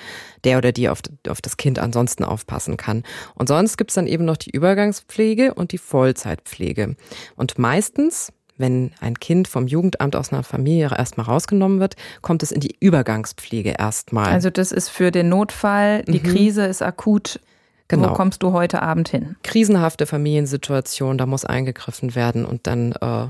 [0.45, 3.03] der oder die auf, auf das Kind ansonsten aufpassen kann.
[3.35, 6.97] Und sonst gibt es dann eben noch die Übergangspflege und die Vollzeitpflege.
[7.37, 12.53] Und meistens wenn ein Kind vom Jugendamt aus einer Familie erstmal rausgenommen wird, kommt es
[12.53, 14.31] in die Übergangspflege erstmal.
[14.31, 16.23] Also das ist für den Notfall, die mhm.
[16.23, 17.41] Krise ist akut.
[17.89, 18.11] Genau.
[18.11, 19.37] Wo kommst du heute Abend hin?
[19.43, 23.27] Krisenhafte Familiensituation, da muss eingegriffen werden und dann äh,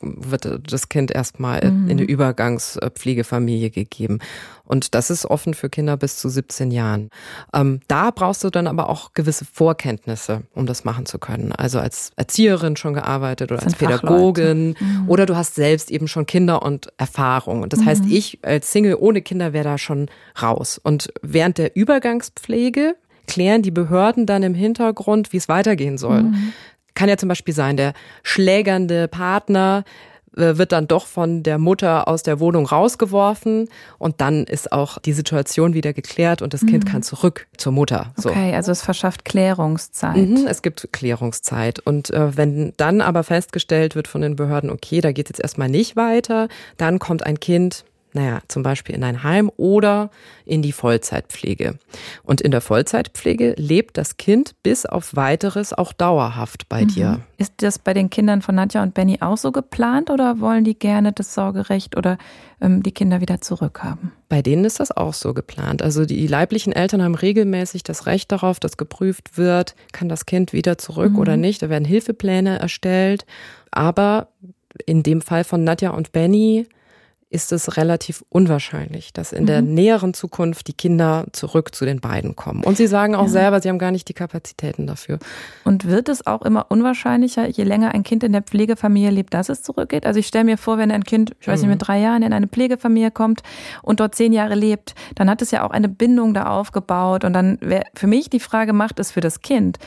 [0.00, 1.88] wird das Kind erstmal mhm.
[1.88, 4.18] in eine Übergangspflegefamilie gegeben.
[4.66, 7.10] Und das ist offen für Kinder bis zu 17 Jahren.
[7.52, 11.52] Ähm, da brauchst du dann aber auch gewisse Vorkenntnisse, um das machen zu können.
[11.52, 15.08] Also als Erzieherin schon gearbeitet oder als Pädagogin mhm.
[15.08, 17.62] oder du hast selbst eben schon Kinder und Erfahrung.
[17.62, 17.86] Und das mhm.
[17.86, 20.08] heißt, ich als Single ohne Kinder wäre da schon
[20.40, 20.80] raus.
[20.82, 26.24] Und während der Übergangspflege klären die Behörden dann im Hintergrund, wie es weitergehen soll.
[26.24, 26.52] Mhm.
[26.94, 29.84] Kann ja zum Beispiel sein, der schlägernde Partner
[30.36, 34.98] äh, wird dann doch von der Mutter aus der Wohnung rausgeworfen und dann ist auch
[34.98, 36.68] die Situation wieder geklärt und das mhm.
[36.68, 38.12] Kind kann zurück zur Mutter.
[38.16, 38.30] So.
[38.30, 40.16] Okay, also es verschafft Klärungszeit.
[40.16, 45.00] Mhm, es gibt Klärungszeit und äh, wenn dann aber festgestellt wird von den Behörden, okay,
[45.00, 49.02] da geht es jetzt erstmal nicht weiter, dann kommt ein Kind naja, zum Beispiel in
[49.02, 50.10] ein Heim oder
[50.46, 51.78] in die Vollzeitpflege.
[52.22, 56.88] Und in der Vollzeitpflege lebt das Kind bis auf weiteres auch dauerhaft bei mhm.
[56.88, 57.20] dir.
[57.38, 60.78] Ist das bei den Kindern von Nadja und Benny auch so geplant oder wollen die
[60.78, 62.16] gerne das Sorgerecht oder
[62.60, 64.12] ähm, die Kinder wieder zurückhaben?
[64.28, 65.82] Bei denen ist das auch so geplant.
[65.82, 70.52] Also die leiblichen Eltern haben regelmäßig das Recht darauf, dass geprüft wird, kann das Kind
[70.52, 71.18] wieder zurück mhm.
[71.18, 71.62] oder nicht.
[71.62, 73.26] Da werden Hilfepläne erstellt.
[73.72, 74.28] Aber
[74.86, 76.68] in dem Fall von Nadja und Benny
[77.30, 79.46] ist es relativ unwahrscheinlich, dass in mhm.
[79.46, 82.62] der näheren Zukunft die Kinder zurück zu den beiden kommen.
[82.62, 83.28] Und sie sagen auch ja.
[83.28, 85.18] selber, sie haben gar nicht die Kapazitäten dafür.
[85.64, 89.48] Und wird es auch immer unwahrscheinlicher, je länger ein Kind in der Pflegefamilie lebt, dass
[89.48, 90.06] es zurückgeht?
[90.06, 91.84] Also ich stelle mir vor, wenn ein Kind, ich weiß nicht, mit mhm.
[91.84, 93.42] drei Jahren in eine Pflegefamilie kommt
[93.82, 97.24] und dort zehn Jahre lebt, dann hat es ja auch eine Bindung da aufgebaut.
[97.24, 99.78] Und dann wäre für mich die Frage, macht es für das Kind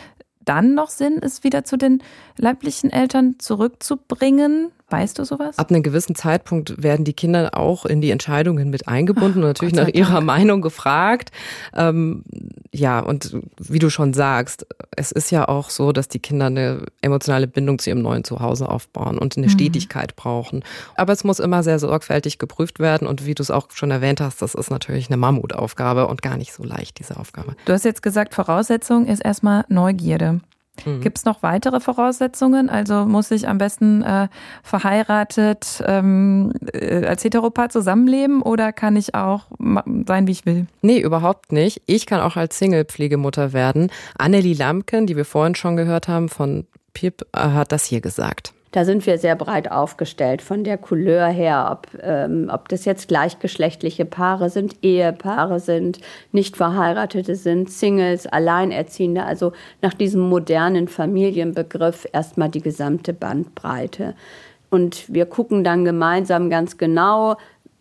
[0.47, 2.01] dann noch Sinn, es wieder zu den
[2.37, 4.71] leiblichen Eltern zurückzubringen?
[4.89, 5.57] Weißt du sowas?
[5.57, 9.47] Ab einem gewissen Zeitpunkt werden die Kinder auch in die Entscheidungen mit eingebunden Ach, und
[9.47, 10.25] natürlich nach ihrer Dank.
[10.25, 11.31] Meinung gefragt.
[11.75, 12.23] Ähm,
[12.71, 16.85] ja, und wie du schon sagst, es ist ja auch so, dass die Kinder eine
[17.01, 19.51] emotionale Bindung zu ihrem neuen Zuhause aufbauen und eine mhm.
[19.51, 20.63] Stetigkeit brauchen.
[20.95, 24.21] Aber es muss immer sehr sorgfältig geprüft werden und wie du es auch schon erwähnt
[24.21, 27.57] hast, das ist natürlich eine Mammutaufgabe und gar nicht so leicht, diese Aufgabe.
[27.65, 30.39] Du hast jetzt gesagt, Voraussetzung ist erstmal Neugierde.
[30.85, 31.01] Mhm.
[31.01, 32.69] Gibt es noch weitere Voraussetzungen?
[32.69, 34.27] Also muss ich am besten äh,
[34.63, 39.45] verheiratet ähm, äh, als Heteropaar zusammenleben oder kann ich auch
[40.07, 40.67] sein, wie ich will?
[40.81, 41.81] Nee, überhaupt nicht.
[41.85, 43.91] Ich kann auch als Single-Pflegemutter werden.
[44.17, 48.53] Annelie Lamken, die wir vorhin schon gehört haben von Pip, äh, hat das hier gesagt.
[48.71, 53.07] Da sind wir sehr breit aufgestellt von der Couleur her, ob, ähm, ob das jetzt
[53.07, 55.99] gleichgeschlechtliche Paare sind, Ehepaare sind,
[56.31, 64.15] nicht verheiratete sind, Singles, Alleinerziehende, also nach diesem modernen Familienbegriff erstmal die gesamte Bandbreite.
[64.69, 67.37] Und wir gucken dann gemeinsam ganz genau,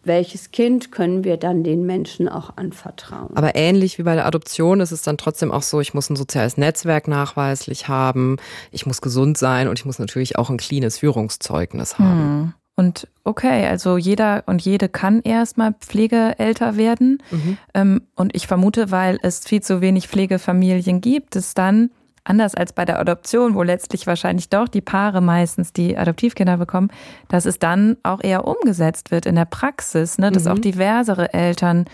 [0.06, 3.36] welches Kind können wir dann den Menschen auch anvertrauen.
[3.36, 6.16] Aber ähnlich wie bei der Adoption ist es dann trotzdem auch so, ich muss ein
[6.16, 8.36] soziales Netzwerk nachweislich haben,
[8.70, 12.20] ich muss gesund sein und ich muss natürlich auch ein cleanes Führungszeugnis haben.
[12.20, 12.52] Hm.
[12.78, 17.22] Und okay, also jeder und jede kann erstmal Pflegeelter werden.
[17.30, 17.58] Mhm.
[17.72, 21.90] Ähm, und ich vermute, weil es viel zu wenig Pflegefamilien gibt, ist dann
[22.26, 26.90] anders als bei der Adoption, wo letztlich wahrscheinlich doch die Paare meistens die Adoptivkinder bekommen,
[27.28, 30.52] dass es dann auch eher umgesetzt wird in der Praxis, ne, dass mhm.
[30.52, 31.86] auch diversere Eltern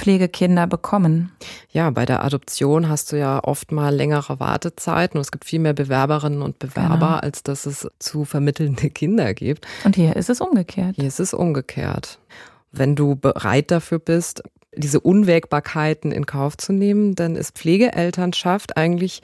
[0.00, 1.30] Pflegekinder bekommen.
[1.70, 5.58] Ja, bei der Adoption hast du ja oft mal längere Wartezeiten und es gibt viel
[5.58, 7.18] mehr Bewerberinnen und Bewerber, genau.
[7.18, 9.66] als dass es zu vermittelnde Kinder gibt.
[9.84, 10.96] Und hier ist es umgekehrt.
[10.96, 12.18] Hier ist es umgekehrt.
[12.72, 14.42] Wenn du bereit dafür bist,
[14.74, 19.20] diese Unwägbarkeiten in Kauf zu nehmen, dann ist Pflegeelternschaft eigentlich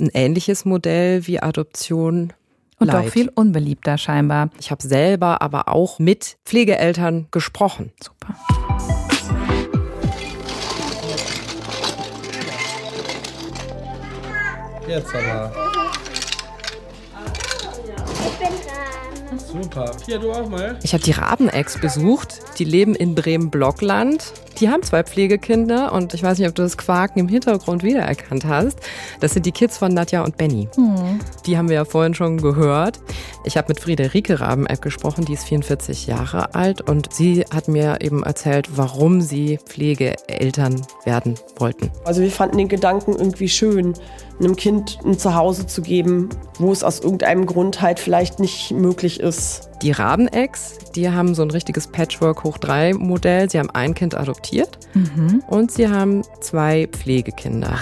[0.00, 2.32] ein ähnliches Modell wie Adoption.
[2.80, 3.06] Und Leid.
[3.06, 4.50] auch viel unbeliebter scheinbar.
[4.58, 7.92] Ich habe selber aber auch mit Pflegeeltern gesprochen.
[8.02, 8.34] Super.
[14.88, 15.52] Jetzt aber.
[18.26, 19.38] Ich bin dran.
[19.38, 19.96] Super.
[20.04, 20.78] Hier, du auch mal.
[20.82, 22.40] Ich habe die Rabenex besucht.
[22.58, 26.78] Die leben in Bremen-Blockland Die haben zwei Pflegekinder und ich weiß nicht, ob du das
[26.78, 28.78] Quaken im Hintergrund wiedererkannt hast.
[29.20, 30.68] Das sind die Kids von Nadja und Benny.
[30.76, 31.20] Hm.
[31.46, 33.00] Die haben wir ja vorhin schon gehört.
[33.44, 37.98] Ich habe mit Friederike Rabeneck gesprochen, die ist 44 Jahre alt und sie hat mir
[38.00, 41.90] eben erzählt, warum sie Pflegeeltern werden wollten.
[42.04, 43.94] Also wir fanden den Gedanken irgendwie schön,
[44.38, 49.20] einem Kind ein Zuhause zu geben, wo es aus irgendeinem Grund halt vielleicht nicht möglich
[49.20, 49.68] ist.
[49.82, 53.50] Die Rabenecks, die haben so ein richtiges Patchwork hoch 3 Modell.
[53.50, 54.53] Sie haben ein Kind adoptiert
[54.94, 55.42] Mhm.
[55.48, 57.76] und sie haben zwei Pflegekinder.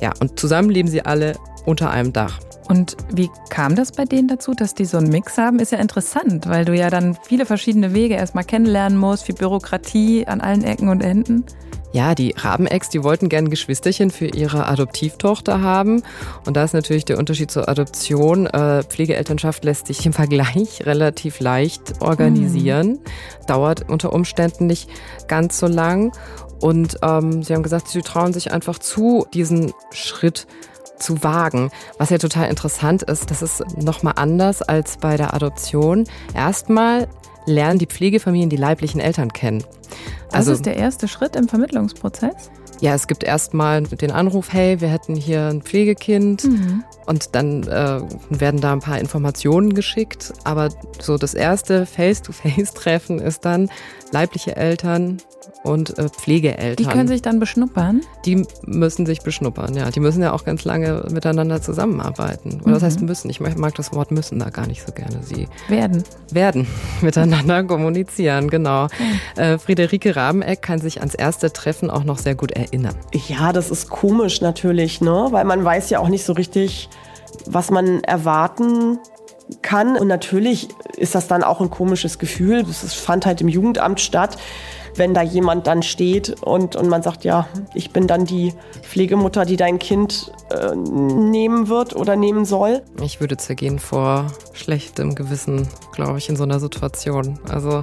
[0.00, 2.40] Ja, und zusammen leben sie alle unter einem Dach.
[2.68, 5.58] Und wie kam das bei denen dazu, dass die so einen Mix haben?
[5.58, 10.26] Ist ja interessant, weil du ja dann viele verschiedene Wege erstmal kennenlernen musst, viel Bürokratie
[10.28, 11.44] an allen Ecken und Enden.
[11.92, 16.02] Ja, die Rabenex, die wollten gern Geschwisterchen für ihre Adoptivtochter haben.
[16.46, 18.46] Und da ist natürlich der Unterschied zur Adoption.
[18.46, 23.00] Äh, Pflegeelternschaft lässt sich im Vergleich relativ leicht organisieren.
[23.48, 24.88] Dauert unter Umständen nicht
[25.26, 26.12] ganz so lang.
[26.60, 30.46] Und ähm, sie haben gesagt, sie trauen sich einfach zu, diesen Schritt
[30.96, 31.70] zu wagen.
[31.98, 36.04] Was ja total interessant ist, das ist nochmal anders als bei der Adoption.
[36.34, 37.08] Erstmal
[37.46, 39.64] lernen die Pflegefamilien die leiblichen Eltern kennen.
[40.30, 42.50] Das ist der erste Schritt im Vermittlungsprozess.
[42.80, 46.84] Ja, es gibt erstmal den Anruf, hey, wir hätten hier ein Pflegekind Mhm.
[47.06, 48.00] und dann äh,
[48.30, 50.32] werden da ein paar Informationen geschickt.
[50.44, 53.68] Aber so das erste Face-to-Face-Treffen ist dann
[54.12, 55.18] leibliche Eltern
[55.64, 56.76] und äh, Pflegeeltern.
[56.76, 58.02] Die können sich dann beschnuppern.
[58.24, 59.90] Die müssen sich beschnuppern, ja.
[59.90, 62.60] Die müssen ja auch ganz lange miteinander zusammenarbeiten.
[62.62, 62.86] Oder das Mhm.
[62.86, 63.30] heißt müssen.
[63.30, 65.22] Ich mag das Wort müssen da gar nicht so gerne.
[65.22, 66.04] Sie Werden.
[66.30, 66.66] werden
[67.00, 68.88] miteinander kommunizieren, genau.
[69.36, 72.94] Äh, Friederike Rabeneck kann sich ans erste Treffen auch noch sehr gut erinnern.
[73.28, 75.28] Ja, das ist komisch natürlich, ne?
[75.30, 76.88] Weil man weiß ja auch nicht so richtig,
[77.46, 78.98] was man erwarten
[79.62, 79.96] kann.
[79.96, 82.62] Und natürlich ist das dann auch ein komisches Gefühl.
[82.62, 84.36] Das ist- fand halt im Jugendamt statt,
[84.96, 89.44] wenn da jemand dann steht und, und man sagt, ja, ich bin dann die Pflegemutter,
[89.44, 92.82] die dein Kind äh, nehmen wird oder nehmen soll.
[93.02, 97.38] Ich würde zergehen vor schlechtem Gewissen, glaube ich, in so einer Situation.
[97.48, 97.82] Also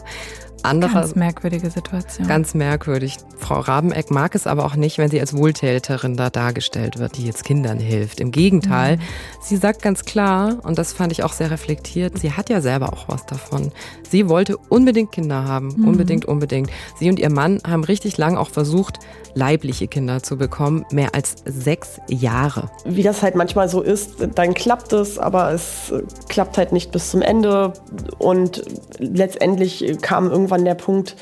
[0.63, 0.93] andere.
[0.93, 2.27] Ganz merkwürdige Situation.
[2.27, 3.17] Ganz merkwürdig.
[3.37, 7.25] Frau Rabeneck mag es aber auch nicht, wenn sie als Wohltäterin da dargestellt wird, die
[7.25, 8.19] jetzt Kindern hilft.
[8.19, 8.99] Im Gegenteil,
[9.41, 12.93] sie sagt ganz klar, und das fand ich auch sehr reflektiert, sie hat ja selber
[12.93, 13.71] auch was davon.
[14.09, 15.75] Sie wollte unbedingt Kinder haben.
[15.77, 15.87] Mhm.
[15.87, 16.69] Unbedingt, unbedingt.
[16.97, 18.99] Sie und ihr Mann haben richtig lang auch versucht,
[19.33, 20.85] leibliche Kinder zu bekommen.
[20.91, 22.69] Mehr als sechs Jahre.
[22.85, 25.93] wie das halt manchmal so ist, dann klappt es, aber es
[26.27, 27.73] klappt halt nicht bis zum Ende.
[28.17, 28.63] Und
[28.99, 31.15] letztendlich kam irgendwann der Punkt,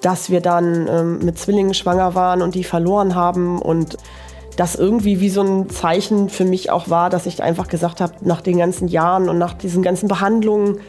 [0.00, 3.96] dass wir dann ähm, mit Zwillingen schwanger waren und die verloren haben und
[4.56, 8.14] das irgendwie wie so ein Zeichen für mich auch war, dass ich einfach gesagt habe,
[8.20, 10.80] nach den ganzen Jahren und nach diesen ganzen Behandlungen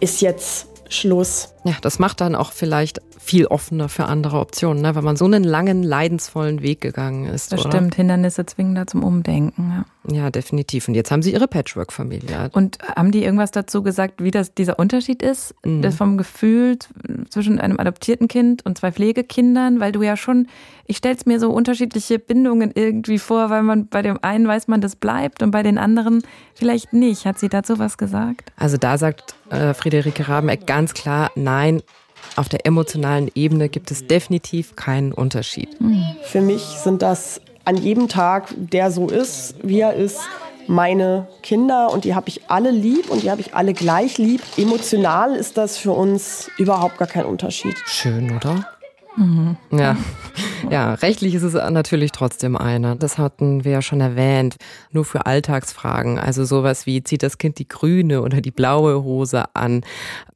[0.00, 1.54] ist jetzt Schluss.
[1.64, 4.94] Ja, das macht dann auch vielleicht viel offener für andere Optionen, ne?
[4.94, 7.52] wenn man so einen langen, leidensvollen Weg gegangen ist.
[7.52, 7.70] Das oder?
[7.70, 9.70] stimmt, Hindernisse zwingen da zum Umdenken.
[9.70, 9.84] Ja.
[10.10, 10.88] Ja, definitiv.
[10.88, 12.50] Und jetzt haben sie ihre Patchwork-Familie.
[12.52, 15.82] Und haben die irgendwas dazu gesagt, wie das dieser Unterschied ist, Mhm.
[15.82, 16.78] das vom Gefühl
[17.30, 19.78] zwischen einem adoptierten Kind und zwei Pflegekindern?
[19.78, 20.48] Weil du ja schon,
[20.86, 24.66] ich stelle es mir so unterschiedliche Bindungen irgendwie vor, weil man bei dem einen weiß
[24.68, 26.22] man, das bleibt und bei den anderen
[26.54, 27.24] vielleicht nicht.
[27.24, 28.52] Hat sie dazu was gesagt?
[28.56, 31.80] Also da sagt äh, Friederike Rabeneck ganz klar, nein,
[32.36, 35.68] auf der emotionalen Ebene gibt es definitiv keinen Unterschied.
[36.24, 40.20] Für mich sind das an jedem Tag, der so ist, wie er ist,
[40.66, 44.42] meine Kinder und die habe ich alle lieb und die habe ich alle gleich lieb.
[44.56, 47.76] Emotional ist das für uns überhaupt gar kein Unterschied.
[47.86, 48.66] Schön, oder?
[49.70, 49.96] Ja.
[50.70, 52.96] Ja, rechtlich ist es natürlich trotzdem einer.
[52.96, 54.56] Das hatten wir ja schon erwähnt.
[54.90, 56.18] Nur für Alltagsfragen.
[56.18, 59.82] Also sowas wie, zieht das Kind die grüne oder die blaue Hose an?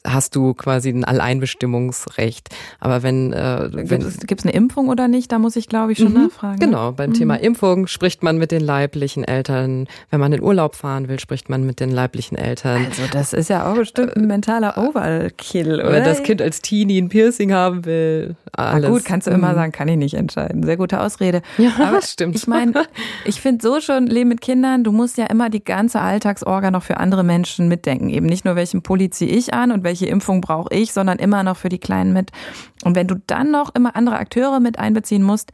[0.06, 2.48] Hast du quasi ein Alleinbestimmungsrecht.
[2.80, 5.32] Aber wenn, äh, wenn Gibt es eine Impfung oder nicht?
[5.32, 6.58] Da muss ich, glaube ich, schon Mhm, nachfragen.
[6.60, 7.14] Genau, beim Mhm.
[7.14, 9.86] Thema Impfung spricht man mit den leiblichen Eltern.
[10.10, 12.86] Wenn man in Urlaub fahren will, spricht man mit den leiblichen Eltern.
[12.86, 15.92] Also das ist ja auch bestimmt ein mentaler Overkill, oder?
[15.92, 18.90] Wenn das Kind als Teenie ein Piercing haben will, Na alles.
[18.90, 19.54] gut, kannst du immer Mhm.
[19.56, 20.62] sagen, kann ich nicht entscheiden.
[20.64, 21.42] Sehr gute Ausrede.
[21.58, 22.34] Ja, Aber stimmt.
[22.36, 22.86] Ich meine,
[23.24, 26.82] ich finde so schon, Leben mit Kindern, du musst ja immer die ganze Alltagsorga noch
[26.82, 28.08] für andere Menschen mitdenken.
[28.08, 31.42] Eben nicht nur, welchen Pulli ziehe ich an und welche Impfung brauche ich, sondern immer
[31.42, 32.30] noch für die Kleinen mit.
[32.84, 35.52] Und wenn du dann noch immer andere Akteure mit einbeziehen musst,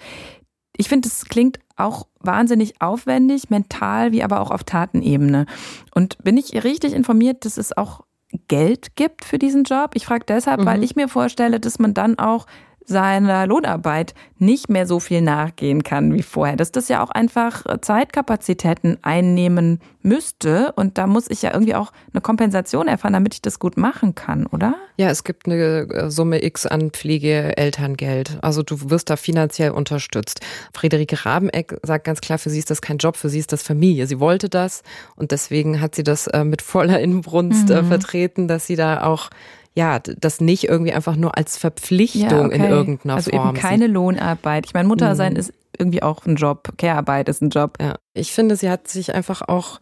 [0.76, 5.46] ich finde, es klingt auch wahnsinnig aufwendig, mental wie aber auch auf Tatenebene.
[5.94, 8.00] Und bin ich richtig informiert, dass es auch
[8.48, 9.90] Geld gibt für diesen Job?
[9.94, 10.66] Ich frage deshalb, Mhm.
[10.66, 12.46] weil ich mir vorstelle, dass man dann auch
[12.86, 16.56] seiner Lohnarbeit nicht mehr so viel nachgehen kann wie vorher.
[16.56, 20.72] Dass das ja auch einfach Zeitkapazitäten einnehmen müsste.
[20.72, 24.14] Und da muss ich ja irgendwie auch eine Kompensation erfahren, damit ich das gut machen
[24.14, 24.74] kann, oder?
[24.96, 28.38] Ja, es gibt eine äh, Summe X an Pflegeelterngeld.
[28.42, 30.40] Also du wirst da finanziell unterstützt.
[30.74, 33.62] Friederike Rabeneck sagt ganz klar, für sie ist das kein Job, für sie ist das
[33.62, 34.06] Familie.
[34.06, 34.82] Sie wollte das
[35.16, 37.86] und deswegen hat sie das äh, mit voller Inbrunst äh, mhm.
[37.86, 39.30] vertreten, dass sie da auch
[39.74, 42.56] ja, das nicht irgendwie einfach nur als Verpflichtung ja, okay.
[42.56, 43.40] in irgendeiner also Form.
[43.40, 43.94] Also eben keine sieht.
[43.94, 44.66] Lohnarbeit.
[44.66, 45.38] Ich meine, Mutter sein mhm.
[45.38, 46.74] ist irgendwie auch ein Job.
[46.76, 47.78] Care-Arbeit ist ein Job.
[47.80, 47.96] Ja.
[48.12, 49.80] Ich finde, sie hat sich einfach auch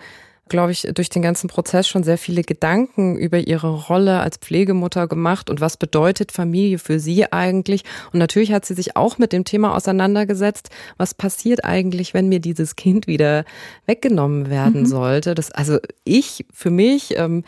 [0.51, 5.07] glaube ich, durch den ganzen Prozess schon sehr viele Gedanken über ihre Rolle als Pflegemutter
[5.07, 7.85] gemacht und was bedeutet Familie für sie eigentlich.
[8.13, 12.41] Und natürlich hat sie sich auch mit dem Thema auseinandergesetzt, was passiert eigentlich, wenn mir
[12.41, 13.45] dieses Kind wieder
[13.87, 14.87] weggenommen werden mhm.
[14.87, 15.35] sollte.
[15.35, 17.45] Das, also ich für mich ähm,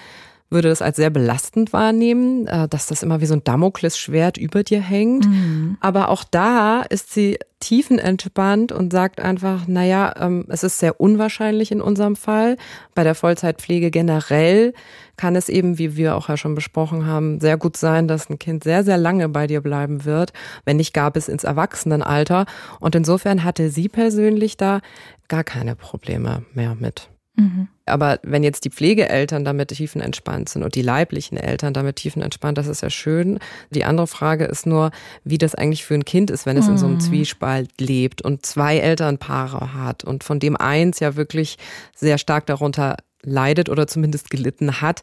[0.53, 4.62] würde das als sehr belastend wahrnehmen, äh, dass das immer wie so ein Damoklesschwert über
[4.62, 5.27] dir hängt.
[5.27, 5.77] Mhm.
[5.81, 11.71] Aber auch da ist sie tiefenentspannt und sagt einfach, naja, ähm, es ist sehr unwahrscheinlich
[11.71, 12.57] in unserem Fall.
[12.95, 14.75] Bei der Vollzeitpflege generell
[15.17, 18.38] kann es eben, wie wir auch ja schon besprochen haben, sehr gut sein, dass ein
[18.41, 20.33] Kind sehr, sehr lange bei dir bleiben wird,
[20.65, 22.47] wenn nicht gar bis ins Erwachsenenalter.
[22.81, 24.81] Und insofern hatte sie persönlich da
[25.29, 27.12] gar keine Probleme mehr mit.
[27.35, 27.68] Mhm.
[27.87, 32.66] Aber wenn jetzt die Pflegeeltern damit tiefenentspannt sind und die leiblichen Eltern damit tiefenentspannt, das
[32.66, 33.38] ist ja schön.
[33.71, 34.90] Die andere Frage ist nur,
[35.25, 36.73] wie das eigentlich für ein Kind ist, wenn es mhm.
[36.73, 37.01] in so einem mhm.
[37.01, 41.57] Zwiespalt lebt und zwei Elternpaare hat und von dem eins ja wirklich
[41.95, 45.03] sehr stark darunter leidet oder zumindest gelitten hat,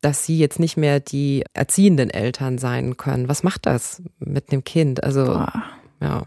[0.00, 3.28] dass sie jetzt nicht mehr die erziehenden Eltern sein können.
[3.28, 5.02] Was macht das mit dem Kind?
[5.02, 5.52] Also, Boah.
[6.00, 6.22] ja.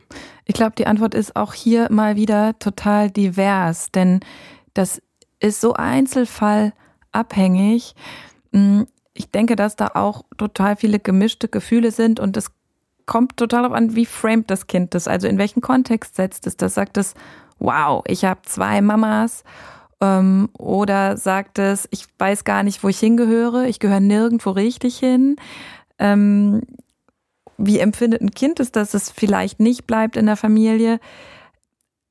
[0.46, 4.20] Ich glaube, die Antwort ist auch hier mal wieder total divers, denn
[4.74, 5.02] das
[5.40, 7.96] ist so einzelfallabhängig.
[8.52, 12.52] Mm, ich denke, dass da auch total viele gemischte Gefühle sind und es
[13.06, 16.58] kommt total darauf an, wie framed das Kind das, also in welchen Kontext setzt es
[16.58, 16.76] das.
[16.76, 17.16] Sagt es,
[17.58, 19.44] wow, ich habe zwei Mamas
[20.00, 25.00] ähm, oder sagt es, ich weiß gar nicht, wo ich hingehöre, ich gehöre nirgendwo richtig
[25.00, 25.36] hin.
[25.98, 26.62] Ähm,
[27.58, 31.00] wie empfindet ein Kind es, dass es vielleicht nicht bleibt in der Familie?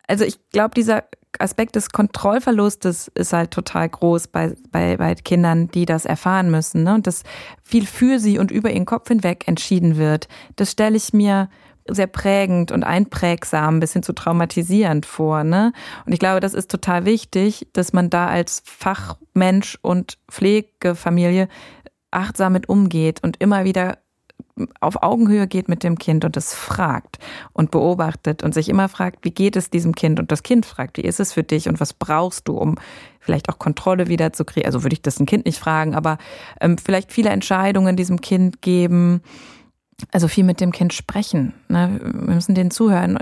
[0.08, 1.04] Also ich glaube, dieser
[1.38, 6.82] Aspekt des Kontrollverlustes ist halt total groß bei, bei, bei Kindern, die das erfahren müssen.
[6.82, 6.94] Ne?
[6.94, 7.22] Und dass
[7.62, 10.28] viel für sie und über ihren Kopf hinweg entschieden wird.
[10.56, 11.48] Das stelle ich mir
[11.86, 15.44] sehr prägend und einprägsam, bis hin zu traumatisierend vor.
[15.44, 15.72] Ne?
[16.06, 21.48] Und ich glaube, das ist total wichtig, dass man da als Fachmensch und Pflegefamilie
[22.10, 23.98] achtsam mit umgeht und immer wieder
[24.80, 27.18] auf Augenhöhe geht mit dem Kind und es fragt
[27.52, 30.18] und beobachtet und sich immer fragt, wie geht es diesem Kind?
[30.20, 32.76] Und das Kind fragt, wie ist es für dich und was brauchst du, um
[33.20, 34.66] vielleicht auch Kontrolle wieder zu kriegen?
[34.66, 36.18] Also würde ich das ein Kind nicht fragen, aber
[36.60, 39.22] ähm, vielleicht viele Entscheidungen diesem Kind geben.
[40.12, 41.54] Also viel mit dem Kind sprechen.
[41.68, 41.98] Ne?
[42.00, 43.18] Wir müssen denen zuhören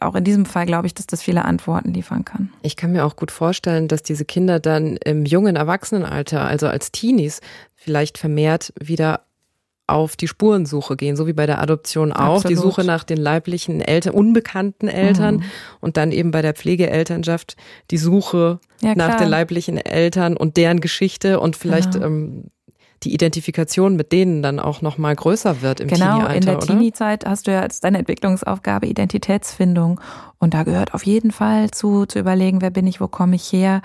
[0.00, 2.52] auch in diesem Fall glaube ich, dass das viele Antworten liefern kann.
[2.62, 6.92] Ich kann mir auch gut vorstellen, dass diese Kinder dann im jungen Erwachsenenalter, also als
[6.92, 7.40] Teenies,
[7.74, 9.22] vielleicht vermehrt wieder
[9.92, 12.50] auf die Spurensuche gehen, so wie bei der Adoption auch, Absolut.
[12.50, 15.42] die Suche nach den leiblichen Eltern, unbekannten Eltern mhm.
[15.80, 17.56] und dann eben bei der Pflegeelternschaft
[17.90, 22.06] die Suche ja, nach den leiblichen Eltern und deren Geschichte und vielleicht genau.
[22.06, 22.44] ähm,
[23.02, 26.58] die Identifikation mit denen dann auch noch mal größer wird im genau, Teenie-Alter, in der
[26.60, 30.00] Teenie-Zeit hast du ja als deine Entwicklungsaufgabe Identitätsfindung
[30.38, 33.52] und da gehört auf jeden Fall zu, zu überlegen, wer bin ich, wo komme ich
[33.52, 33.82] her.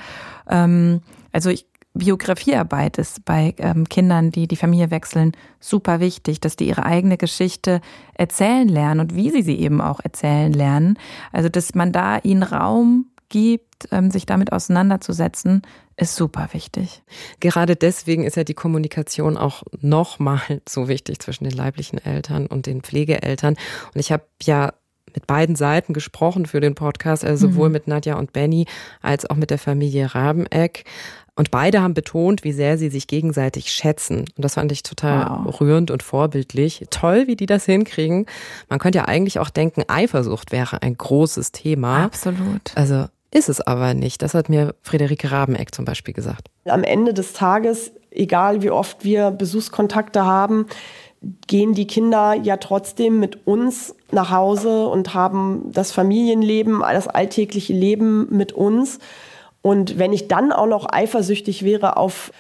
[0.50, 1.66] Ähm, also ich
[1.98, 7.18] Biografiearbeit ist bei ähm, Kindern, die die Familie wechseln, super wichtig, dass die ihre eigene
[7.18, 7.82] Geschichte
[8.14, 10.98] erzählen lernen und wie sie sie eben auch erzählen lernen.
[11.32, 15.62] Also, dass man da ihnen Raum gibt, ähm, sich damit auseinanderzusetzen,
[15.98, 17.02] ist super wichtig.
[17.40, 22.66] Gerade deswegen ist ja die Kommunikation auch nochmal so wichtig zwischen den leiblichen Eltern und
[22.68, 23.56] den Pflegeeltern.
[23.94, 24.74] Und ich habe ja
[25.14, 27.74] mit beiden Seiten gesprochen für den Podcast, also sowohl mhm.
[27.74, 28.66] mit Nadja und Benny
[29.02, 30.84] als auch mit der Familie Rabeneck.
[31.38, 34.26] Und beide haben betont, wie sehr sie sich gegenseitig schätzen.
[34.36, 35.62] Und das fand ich total wow.
[35.62, 36.86] rührend und vorbildlich.
[36.90, 38.26] Toll, wie die das hinkriegen.
[38.70, 42.06] Man könnte ja eigentlich auch denken, Eifersucht wäre ein großes Thema.
[42.06, 42.72] Absolut.
[42.74, 44.24] Also ist es aber nicht.
[44.24, 46.50] Das hat mir Friederike Rabeneck zum Beispiel gesagt.
[46.66, 50.66] Am Ende des Tages, egal wie oft wir Besuchskontakte haben,
[51.46, 57.74] gehen die Kinder ja trotzdem mit uns nach Hause und haben das Familienleben, das alltägliche
[57.74, 59.00] Leben mit uns.
[59.62, 62.32] Und wenn ich dann auch noch eifersüchtig wäre auf,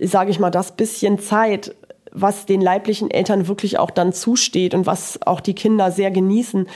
[0.00, 1.74] sage ich mal, das bisschen Zeit,
[2.12, 6.68] was den leiblichen Eltern wirklich auch dann zusteht und was auch die Kinder sehr genießen,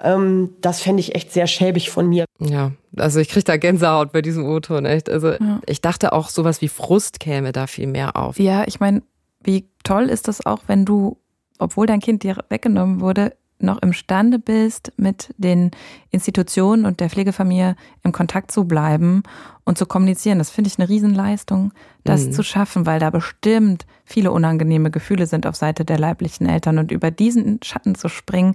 [0.00, 2.24] ähm, das fände ich echt sehr schäbig von mir.
[2.38, 5.10] Ja, also ich kriege da Gänsehaut bei diesem O-Ton, echt.
[5.10, 5.60] Also ja.
[5.66, 8.38] ich dachte auch, sowas wie Frust käme da viel mehr auf.
[8.38, 9.02] Ja, ich meine,
[9.42, 11.18] wie toll ist das auch, wenn du
[11.58, 15.70] obwohl dein Kind dir weggenommen wurde, noch imstande bist, mit den
[16.10, 19.22] Institutionen und der Pflegefamilie im Kontakt zu bleiben
[19.64, 20.38] und zu kommunizieren.
[20.38, 21.72] Das finde ich eine Riesenleistung,
[22.04, 22.32] das mhm.
[22.32, 26.78] zu schaffen, weil da bestimmt viele unangenehme Gefühle sind auf Seite der leiblichen Eltern.
[26.78, 28.54] Und über diesen Schatten zu springen,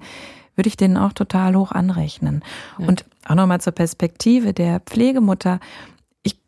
[0.55, 2.43] würde ich denen auch total hoch anrechnen.
[2.77, 2.87] Ja.
[2.87, 5.59] Und auch nochmal zur Perspektive der Pflegemutter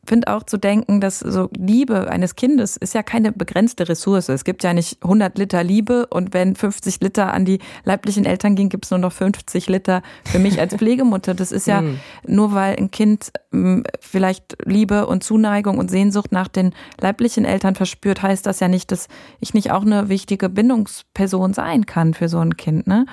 [0.05, 4.29] finde auch zu denken, dass so Liebe eines Kindes ist ja keine begrenzte Ressource.
[4.29, 8.55] Es gibt ja nicht 100 Liter Liebe und wenn 50 Liter an die leiblichen Eltern
[8.55, 11.33] gehen, gibt es nur noch 50 Liter für mich als Pflegemutter.
[11.33, 11.99] Das ist ja mhm.
[12.27, 17.75] nur weil ein Kind hm, vielleicht Liebe und Zuneigung und Sehnsucht nach den leiblichen Eltern
[17.75, 19.07] verspürt, heißt das ja nicht, dass
[19.39, 22.87] ich nicht auch eine wichtige Bindungsperson sein kann für so ein Kind.
[22.87, 23.05] Ne?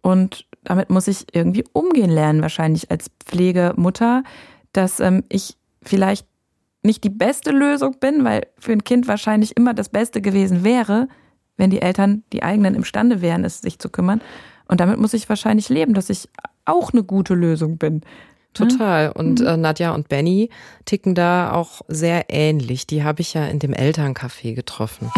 [0.00, 4.24] Und damit muss ich irgendwie umgehen lernen, wahrscheinlich als Pflegemutter,
[4.72, 6.26] dass ähm, ich vielleicht
[6.82, 11.08] nicht die beste Lösung bin, weil für ein Kind wahrscheinlich immer das Beste gewesen wäre,
[11.56, 14.20] wenn die Eltern, die eigenen imstande wären, es sich zu kümmern.
[14.66, 16.28] Und damit muss ich wahrscheinlich leben, dass ich
[16.64, 18.02] auch eine gute Lösung bin.
[18.54, 19.12] Total.
[19.12, 19.46] Und mhm.
[19.46, 20.50] äh, Nadja und Benny
[20.84, 22.86] ticken da auch sehr ähnlich.
[22.86, 25.10] Die habe ich ja in dem Elterncafé getroffen.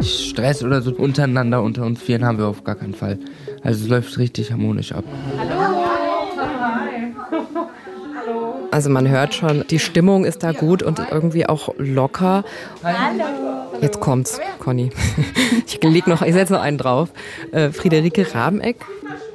[0.00, 3.18] Stress oder so untereinander unter uns vieren haben wir auf gar keinen Fall.
[3.62, 5.04] Also es läuft richtig harmonisch ab.
[5.38, 5.81] Hallo.
[8.72, 12.42] Also man hört schon, die Stimmung ist da gut und irgendwie auch locker.
[12.82, 13.70] Hallo.
[13.82, 14.90] Jetzt kommt's, Conny.
[15.66, 17.10] Ich leg noch, ich setze noch einen drauf.
[17.50, 18.76] Äh, Friederike Rabeneck,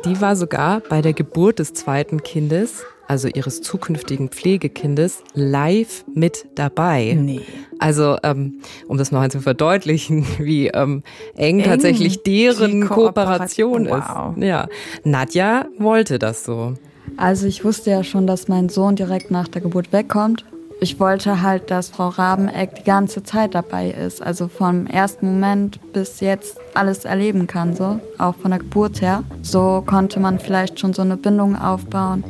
[0.06, 6.48] die war sogar bei der Geburt des zweiten Kindes, also ihres zukünftigen Pflegekindes, live mit
[6.56, 7.18] dabei.
[7.20, 7.42] Nee.
[7.80, 11.04] Also, ähm, um das noch zu verdeutlichen, wie ähm,
[11.36, 14.48] eng, eng tatsächlich deren Kooperation, Kooperation ist.
[14.48, 14.68] Ja.
[15.04, 16.76] Nadja wollte das so.
[17.16, 20.46] Also ich wusste ja schon, dass mein Sohn direkt nach der Geburt wegkommt.
[20.80, 24.22] Ich wollte halt, dass Frau Rabeneck die ganze Zeit dabei ist.
[24.22, 28.00] Also vom ersten Moment bis jetzt alles erleben kann, so.
[28.20, 29.24] Auch von der Geburt her.
[29.42, 32.24] So konnte man vielleicht schon so eine Bindung aufbauen.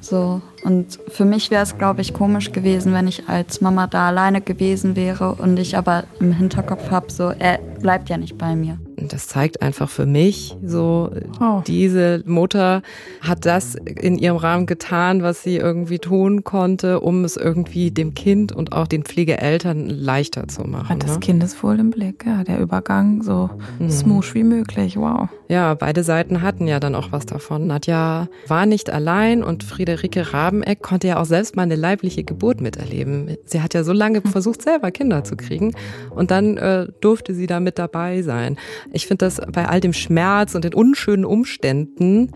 [0.00, 0.42] So.
[0.64, 4.42] Und für mich wäre es, glaube ich, komisch gewesen, wenn ich als Mama da alleine
[4.42, 8.78] gewesen wäre und ich aber im Hinterkopf habe, so, er bleibt ja nicht bei mir
[9.08, 11.62] das zeigt einfach für mich so, oh.
[11.66, 12.82] diese Mutter
[13.20, 18.14] hat das in ihrem Rahmen getan, was sie irgendwie tun konnte, um es irgendwie dem
[18.14, 20.88] Kind und auch den Pflegeeltern leichter zu machen.
[20.88, 21.20] Hat das ne?
[21.20, 23.90] Kindeswohl im Blick, ja, der Übergang so mhm.
[23.90, 25.28] smooth wie möglich, wow.
[25.48, 27.66] Ja, beide Seiten hatten ja dann auch was davon.
[27.66, 32.60] Nadja war nicht allein und Friederike Rabeneck konnte ja auch selbst mal eine leibliche Geburt
[32.60, 33.36] miterleben.
[33.44, 35.74] Sie hat ja so lange versucht, selber Kinder zu kriegen
[36.10, 38.58] und dann äh, durfte sie da mit dabei sein.
[38.92, 42.30] Ich finde das bei all dem Schmerz und den unschönen Umständen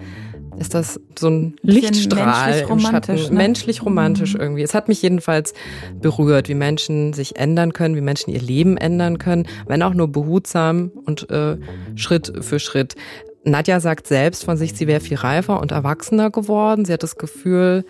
[0.59, 3.37] ist das so ein Lichtstrahl menschlich romantisch, ne?
[3.37, 4.41] menschlich romantisch mhm.
[4.41, 4.63] irgendwie.
[4.63, 5.55] Es hat mich jedenfalls
[6.01, 10.09] berührt, wie Menschen sich ändern können, wie Menschen ihr Leben ändern können, wenn auch nur
[10.09, 11.57] behutsam und äh,
[11.95, 12.97] Schritt für Schritt.
[13.45, 16.85] Nadja sagt selbst von sich, sie wäre viel reifer und erwachsener geworden.
[16.85, 17.85] Sie hat das Gefühl,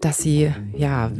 [0.00, 1.10] dass sie ja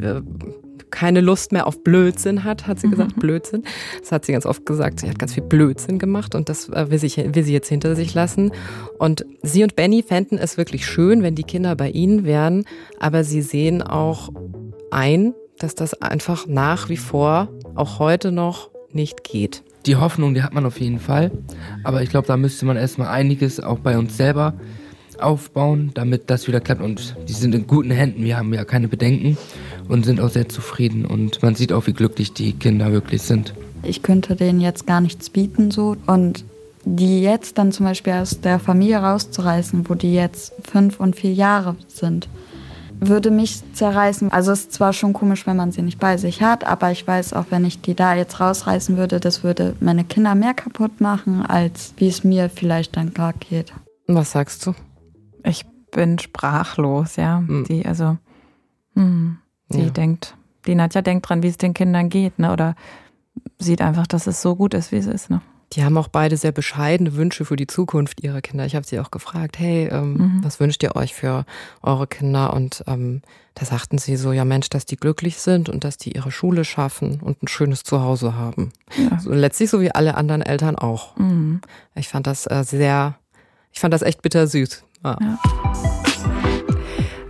[0.90, 2.92] keine Lust mehr auf Blödsinn hat, hat sie mhm.
[2.92, 3.64] gesagt, Blödsinn.
[4.00, 5.00] Das hat sie ganz oft gesagt.
[5.00, 7.94] Sie hat ganz viel Blödsinn gemacht und das äh, will, sich, will sie jetzt hinter
[7.96, 8.52] sich lassen.
[8.98, 12.64] Und sie und Benny fänden es wirklich schön, wenn die Kinder bei ihnen wären,
[12.98, 14.30] aber sie sehen auch
[14.90, 19.62] ein, dass das einfach nach wie vor auch heute noch nicht geht.
[19.86, 21.30] Die Hoffnung, die hat man auf jeden Fall.
[21.84, 24.54] Aber ich glaube, da müsste man erstmal einiges auch bei uns selber
[25.20, 26.82] aufbauen, damit das wieder klappt.
[26.82, 28.24] Und die sind in guten Händen.
[28.24, 29.36] Wir haben ja keine Bedenken
[29.88, 31.04] und sind auch sehr zufrieden.
[31.04, 33.54] Und man sieht auch, wie glücklich die Kinder wirklich sind.
[33.82, 35.96] Ich könnte denen jetzt gar nichts bieten so.
[36.06, 36.44] Und
[36.84, 41.32] die jetzt dann zum Beispiel aus der Familie rauszureißen, wo die jetzt fünf und vier
[41.32, 42.28] Jahre sind,
[43.00, 44.32] würde mich zerreißen.
[44.32, 47.06] Also es ist zwar schon komisch, wenn man sie nicht bei sich hat, aber ich
[47.06, 51.00] weiß auch, wenn ich die da jetzt rausreißen würde, das würde meine Kinder mehr kaputt
[51.00, 53.72] machen, als wie es mir vielleicht dann gerade geht.
[54.06, 54.74] Was sagst du?
[55.44, 57.40] Ich bin sprachlos, ja.
[57.40, 57.64] Mhm.
[57.64, 58.18] Die, also,
[58.94, 59.36] mh,
[59.70, 59.90] die ja.
[59.90, 60.36] denkt,
[60.66, 62.52] die Nadja denkt dran, wie es den Kindern geht, ne?
[62.52, 62.74] Oder
[63.58, 65.40] sieht einfach, dass es so gut ist, wie es ist, ne?
[65.74, 68.64] Die haben auch beide sehr bescheidene Wünsche für die Zukunft ihrer Kinder.
[68.64, 70.40] Ich habe sie auch gefragt, hey, ähm, mhm.
[70.42, 71.44] was wünscht ihr euch für
[71.82, 72.54] eure Kinder?
[72.54, 73.20] Und ähm,
[73.54, 76.64] da sagten sie so, ja Mensch, dass die glücklich sind und dass die ihre Schule
[76.64, 78.72] schaffen und ein schönes Zuhause haben.
[78.96, 79.18] Ja.
[79.20, 81.16] So, letztlich so wie alle anderen Eltern auch.
[81.16, 81.60] Mhm.
[81.94, 83.18] Ich fand das äh, sehr,
[83.70, 84.84] ich fand das echt bittersüß.
[85.04, 85.16] Ja.
[85.20, 85.38] ja.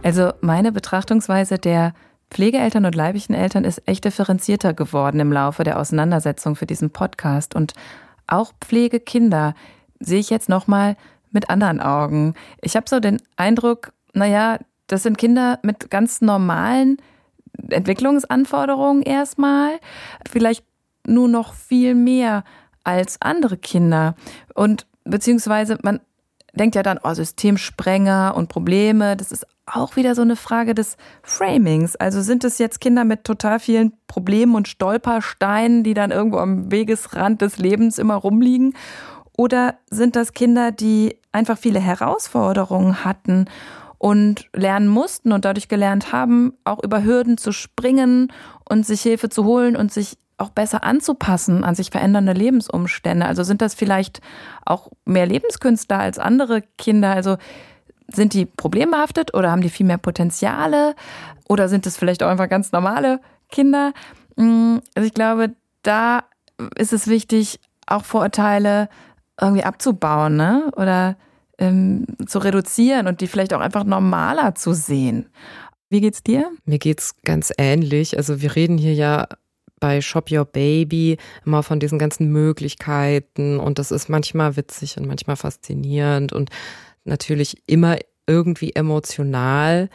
[0.03, 1.93] Also meine Betrachtungsweise der
[2.31, 7.55] Pflegeeltern und leiblichen Eltern ist echt differenzierter geworden im Laufe der Auseinandersetzung für diesen Podcast
[7.55, 7.73] und
[8.27, 9.55] auch Pflegekinder
[9.99, 10.97] sehe ich jetzt noch mal
[11.31, 12.35] mit anderen Augen.
[12.61, 16.99] Ich habe so den Eindruck, naja, das sind Kinder mit ganz normalen
[17.69, 19.79] Entwicklungsanforderungen erstmal,
[20.29, 20.65] vielleicht
[21.07, 22.45] nur noch viel mehr
[22.85, 24.15] als andere Kinder.
[24.55, 26.01] Und beziehungsweise man
[26.59, 30.97] denkt ja dann, oh, Systemsprenger und Probleme, das ist auch wieder so eine Frage des
[31.23, 31.97] Framings.
[31.97, 36.71] Also sind es jetzt Kinder mit total vielen Problemen und Stolpersteinen, die dann irgendwo am
[36.71, 38.75] Wegesrand des Lebens immer rumliegen?
[39.37, 43.47] Oder sind das Kinder, die einfach viele Herausforderungen hatten
[43.99, 48.33] und lernen mussten und dadurch gelernt haben, auch über Hürden zu springen
[48.69, 53.27] und sich Hilfe zu holen und sich auch besser anzupassen an sich verändernde Lebensumstände.
[53.27, 54.21] Also sind das vielleicht
[54.65, 57.11] auch mehr Lebenskünstler als andere Kinder?
[57.11, 57.37] Also
[58.07, 60.95] sind die problembehaftet oder haben die viel mehr Potenziale?
[61.49, 63.21] Oder sind es vielleicht auch einfach ganz normale
[63.51, 63.93] Kinder?
[64.37, 66.25] Mm, also ich glaube, da
[66.77, 68.89] ist es wichtig, auch Vorurteile
[69.41, 70.71] irgendwie abzubauen, ne?
[70.77, 71.17] Oder
[71.59, 75.27] ähm, zu reduzieren und die vielleicht auch einfach normaler zu sehen.
[75.89, 76.51] Wie geht's dir?
[76.65, 78.17] Mir geht's ganz ähnlich.
[78.17, 79.27] Also wir reden hier ja
[79.81, 85.07] bei Shop Your Baby immer von diesen ganzen Möglichkeiten und das ist manchmal witzig und
[85.07, 86.51] manchmal faszinierend und
[87.05, 89.89] natürlich immer irgendwie emotional.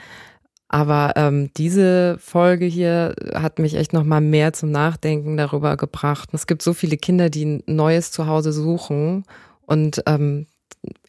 [0.68, 6.30] Aber ähm, diese Folge hier hat mich echt noch mal mehr zum Nachdenken darüber gebracht.
[6.34, 9.24] Es gibt so viele Kinder, die ein neues Zuhause suchen
[9.68, 10.48] und ähm,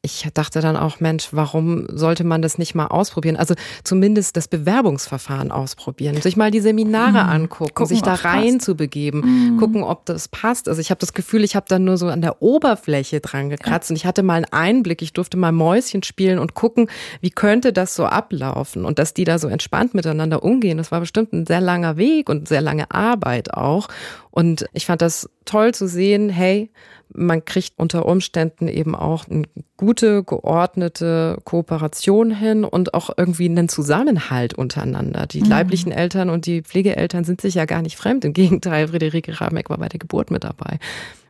[0.04, 3.36] ich dachte dann auch, Mensch, warum sollte man das nicht mal ausprobieren?
[3.36, 3.54] Also
[3.84, 7.30] zumindest das Bewerbungsverfahren ausprobieren, sich mal die Seminare mhm.
[7.30, 9.56] angucken, gucken, sich da rein zu begeben, mhm.
[9.56, 10.68] gucken, ob das passt.
[10.68, 13.88] Also ich habe das Gefühl, ich habe dann nur so an der Oberfläche dran gekratzt
[13.88, 13.94] ja.
[13.94, 16.90] und ich hatte mal einen Einblick, ich durfte mal Mäuschen spielen und gucken,
[17.22, 20.76] wie könnte das so ablaufen und dass die da so entspannt miteinander umgehen.
[20.76, 23.88] Das war bestimmt ein sehr langer Weg und sehr lange Arbeit auch.
[24.30, 26.70] Und ich fand das toll zu sehen, hey,
[27.12, 29.44] man kriegt unter Umständen eben auch eine
[29.76, 35.26] gute, geordnete Kooperation hin und auch irgendwie einen Zusammenhalt untereinander.
[35.26, 35.48] Die mhm.
[35.48, 38.24] leiblichen Eltern und die Pflegeeltern sind sich ja gar nicht fremd.
[38.24, 40.78] Im Gegenteil, Friederike Rabeck war bei der Geburt mit dabei.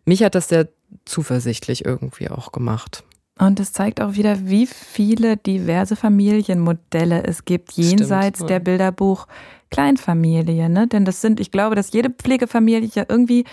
[0.07, 0.69] Mich hat das sehr
[1.05, 3.05] zuversichtlich irgendwie auch gemacht.
[3.39, 8.59] Und es zeigt auch wieder, wie viele diverse Familienmodelle es gibt, jenseits Stimmt, ja.
[8.59, 9.27] der Bilderbuch
[9.71, 10.69] Kleinfamilie.
[10.69, 10.87] Ne?
[10.87, 13.45] Denn das sind, ich glaube, dass jede Pflegefamilie ja irgendwie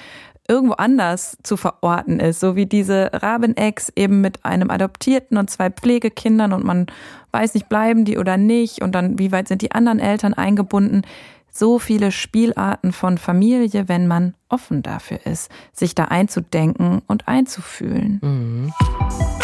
[0.52, 5.70] irgendwo anders zu verorten ist, so wie diese Rabenex eben mit einem Adoptierten und zwei
[5.70, 6.88] Pflegekindern und man
[7.32, 11.04] weiß nicht, bleiben die oder nicht und dann, wie weit sind die anderen Eltern eingebunden.
[11.50, 18.20] So viele Spielarten von Familie, wenn man offen dafür ist, sich da einzudenken und einzufühlen.
[18.22, 19.41] Mhm.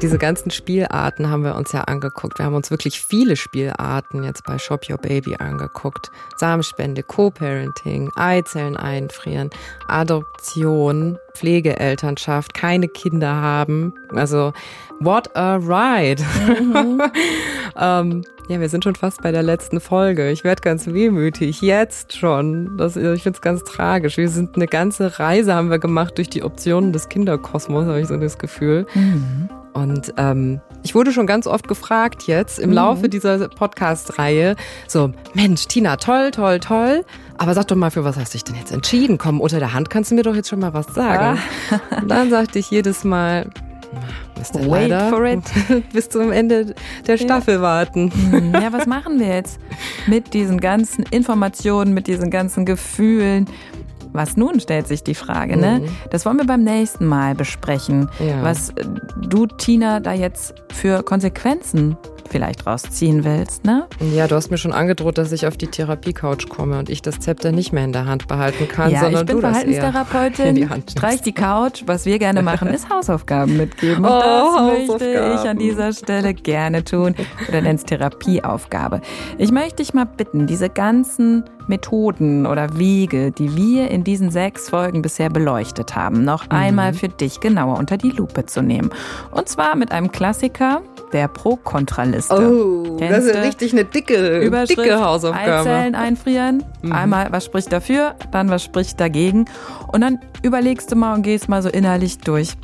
[0.00, 2.38] Diese ganzen Spielarten haben wir uns ja angeguckt.
[2.38, 6.12] Wir haben uns wirklich viele Spielarten jetzt bei Shop Your Baby angeguckt.
[6.36, 9.50] Samenspende, Co-Parenting, Eizellen einfrieren,
[9.88, 13.92] Adoption, Pflegeelternschaft, keine Kinder haben.
[14.14, 14.52] Also,
[15.00, 16.22] what a ride.
[16.60, 17.02] Mhm.
[17.76, 20.30] ähm, ja, wir sind schon fast bei der letzten Folge.
[20.30, 21.60] Ich werde ganz wehmütig.
[21.60, 22.76] Jetzt schon.
[22.78, 24.16] Das, ich finde es ganz tragisch.
[24.16, 28.06] Wir sind eine ganze Reise haben wir gemacht durch die Optionen des Kinderkosmos, habe ich
[28.06, 28.86] so das Gefühl.
[28.94, 29.48] Mhm.
[29.78, 32.76] Und ähm, ich wurde schon ganz oft gefragt jetzt im mhm.
[32.76, 34.56] Laufe dieser Podcast-Reihe,
[34.86, 37.04] so, Mensch, Tina, toll, toll, toll.
[37.36, 39.18] Aber sag doch mal, für was hast du dich denn jetzt entschieden?
[39.18, 41.38] Komm, unter der Hand kannst du mir doch jetzt schon mal was sagen.
[41.70, 42.00] Ah.
[42.00, 43.48] Und dann sagte ich jedes Mal,
[44.36, 44.60] Mr.
[44.70, 45.42] Wait leider, for it.
[45.92, 46.74] bis zum Ende
[47.06, 47.62] der Staffel ja.
[47.62, 48.12] warten.
[48.30, 48.54] Mhm.
[48.54, 49.58] Ja, was machen wir jetzt
[50.06, 53.46] mit diesen ganzen Informationen, mit diesen ganzen Gefühlen?
[54.12, 55.56] Was nun, stellt sich die Frage.
[55.56, 55.80] Ne?
[55.80, 55.88] Mhm.
[56.10, 58.08] Das wollen wir beim nächsten Mal besprechen.
[58.18, 58.42] Ja.
[58.42, 58.72] Was
[59.20, 61.96] du, Tina, da jetzt für Konsequenzen
[62.28, 63.86] vielleicht rausziehen willst, ne?
[64.14, 67.20] Ja, du hast mir schon angedroht, dass ich auf die Therapie-Couch komme und ich das
[67.20, 70.68] Zepter nicht mehr in der Hand behalten kann, ja, sondern ich bin du Verhaltenstherapeutin, die
[70.90, 71.82] streich die Couch.
[71.86, 74.04] Was wir gerne machen, ist Hausaufgaben mitgeben.
[74.04, 77.14] Und oh, das möchte ich an dieser Stelle gerne tun.
[77.48, 79.00] Oder nennst Therapieaufgabe.
[79.38, 84.70] Ich möchte dich mal bitten, diese ganzen Methoden oder Wege, die wir in diesen sechs
[84.70, 86.52] Folgen bisher beleuchtet haben, noch mhm.
[86.52, 88.90] einmal für dich genauer unter die Lupe zu nehmen.
[89.30, 92.34] Und zwar mit einem Klassiker, der Pro-Kontra-Liste.
[92.34, 95.60] Oh, Kennst das ist richtig eine dicke, dicke Hausaufgabe.
[95.60, 96.64] Eizellen einfrieren.
[96.82, 96.92] Mhm.
[96.92, 99.46] Einmal, was spricht dafür, dann was spricht dagegen.
[99.92, 102.54] Und dann überlegst du mal und gehst mal so innerlich durch.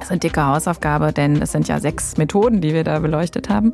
[0.00, 3.50] Das ist eine dicke Hausaufgabe, denn es sind ja sechs Methoden, die wir da beleuchtet
[3.50, 3.72] haben.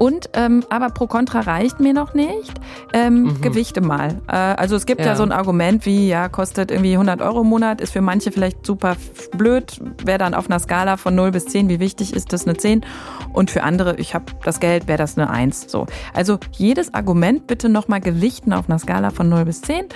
[0.00, 2.52] Und ähm, aber pro Contra reicht mir noch nicht.
[2.92, 3.40] Ähm, mhm.
[3.42, 4.20] Gewichte mal.
[4.26, 5.08] Äh, also es gibt ja.
[5.08, 5.16] ja.
[5.16, 8.66] so ein Argument wie, ja, kostet irgendwie 100 Euro im Monat, ist für manche vielleicht
[8.66, 8.96] super
[9.36, 9.80] blöd.
[10.04, 12.84] Wäre dann auf einer Skala von 0 bis 10, wie wichtig ist das eine 10?
[13.32, 15.70] Und für andere, ich habe das Geld, wäre das eine 1.
[15.70, 15.86] So.
[16.12, 19.86] Also jedes Argument bitte nochmal gewichten auf einer Skala von 0 bis 10.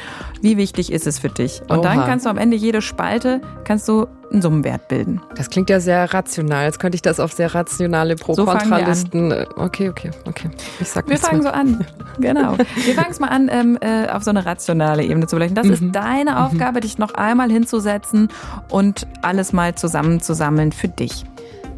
[0.42, 1.60] Wie wichtig ist es für dich?
[1.62, 1.82] Und Oha.
[1.82, 5.20] dann kannst du am Ende jede Spalte, kannst du einen Summenwert bilden.
[5.36, 6.64] Das klingt ja sehr rational.
[6.64, 9.30] Jetzt könnte ich das auf sehr rationale Pro-Kontra-Listen.
[9.30, 10.50] So okay, okay, okay.
[10.80, 11.52] Ich sag Wir fangen mehr.
[11.52, 11.86] so an.
[12.18, 12.58] Genau.
[12.58, 15.54] Wir fangen es mal an, ähm, äh, auf so eine rationale Ebene zu beleuchten.
[15.54, 15.72] Das mhm.
[15.72, 16.80] ist deine Aufgabe, mhm.
[16.82, 18.28] dich noch einmal hinzusetzen
[18.68, 21.24] und alles mal zusammenzusammeln für dich.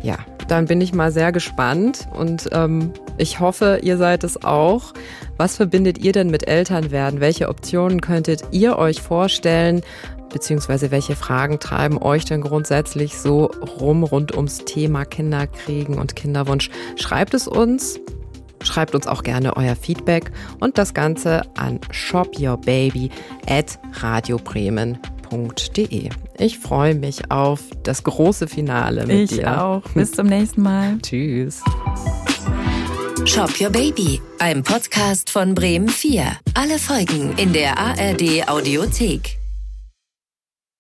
[0.05, 4.93] Ja, dann bin ich mal sehr gespannt und ähm, ich hoffe, ihr seid es auch.
[5.39, 7.21] Was verbindet ihr denn mit Elternwerden?
[7.21, 9.81] Welche Optionen könntet ihr euch vorstellen?
[10.31, 13.47] Beziehungsweise welche Fragen treiben euch denn grundsätzlich so
[13.81, 16.69] rum rund ums Thema Kinderkriegen und Kinderwunsch?
[16.97, 17.99] Schreibt es uns.
[18.63, 23.09] Schreibt uns auch gerne euer Feedback und das Ganze an shopyourbaby
[23.49, 25.14] at radiobremen.de.
[26.39, 29.41] Ich freue mich auf das große Finale mit ich dir.
[29.41, 29.83] Ich auch.
[29.95, 30.99] Bis zum nächsten Mal.
[31.03, 31.63] Tschüss.
[33.25, 36.25] Shop Your Baby, ein Podcast von Bremen 4.
[36.55, 39.39] Alle Folgen in der ARD Audiothek.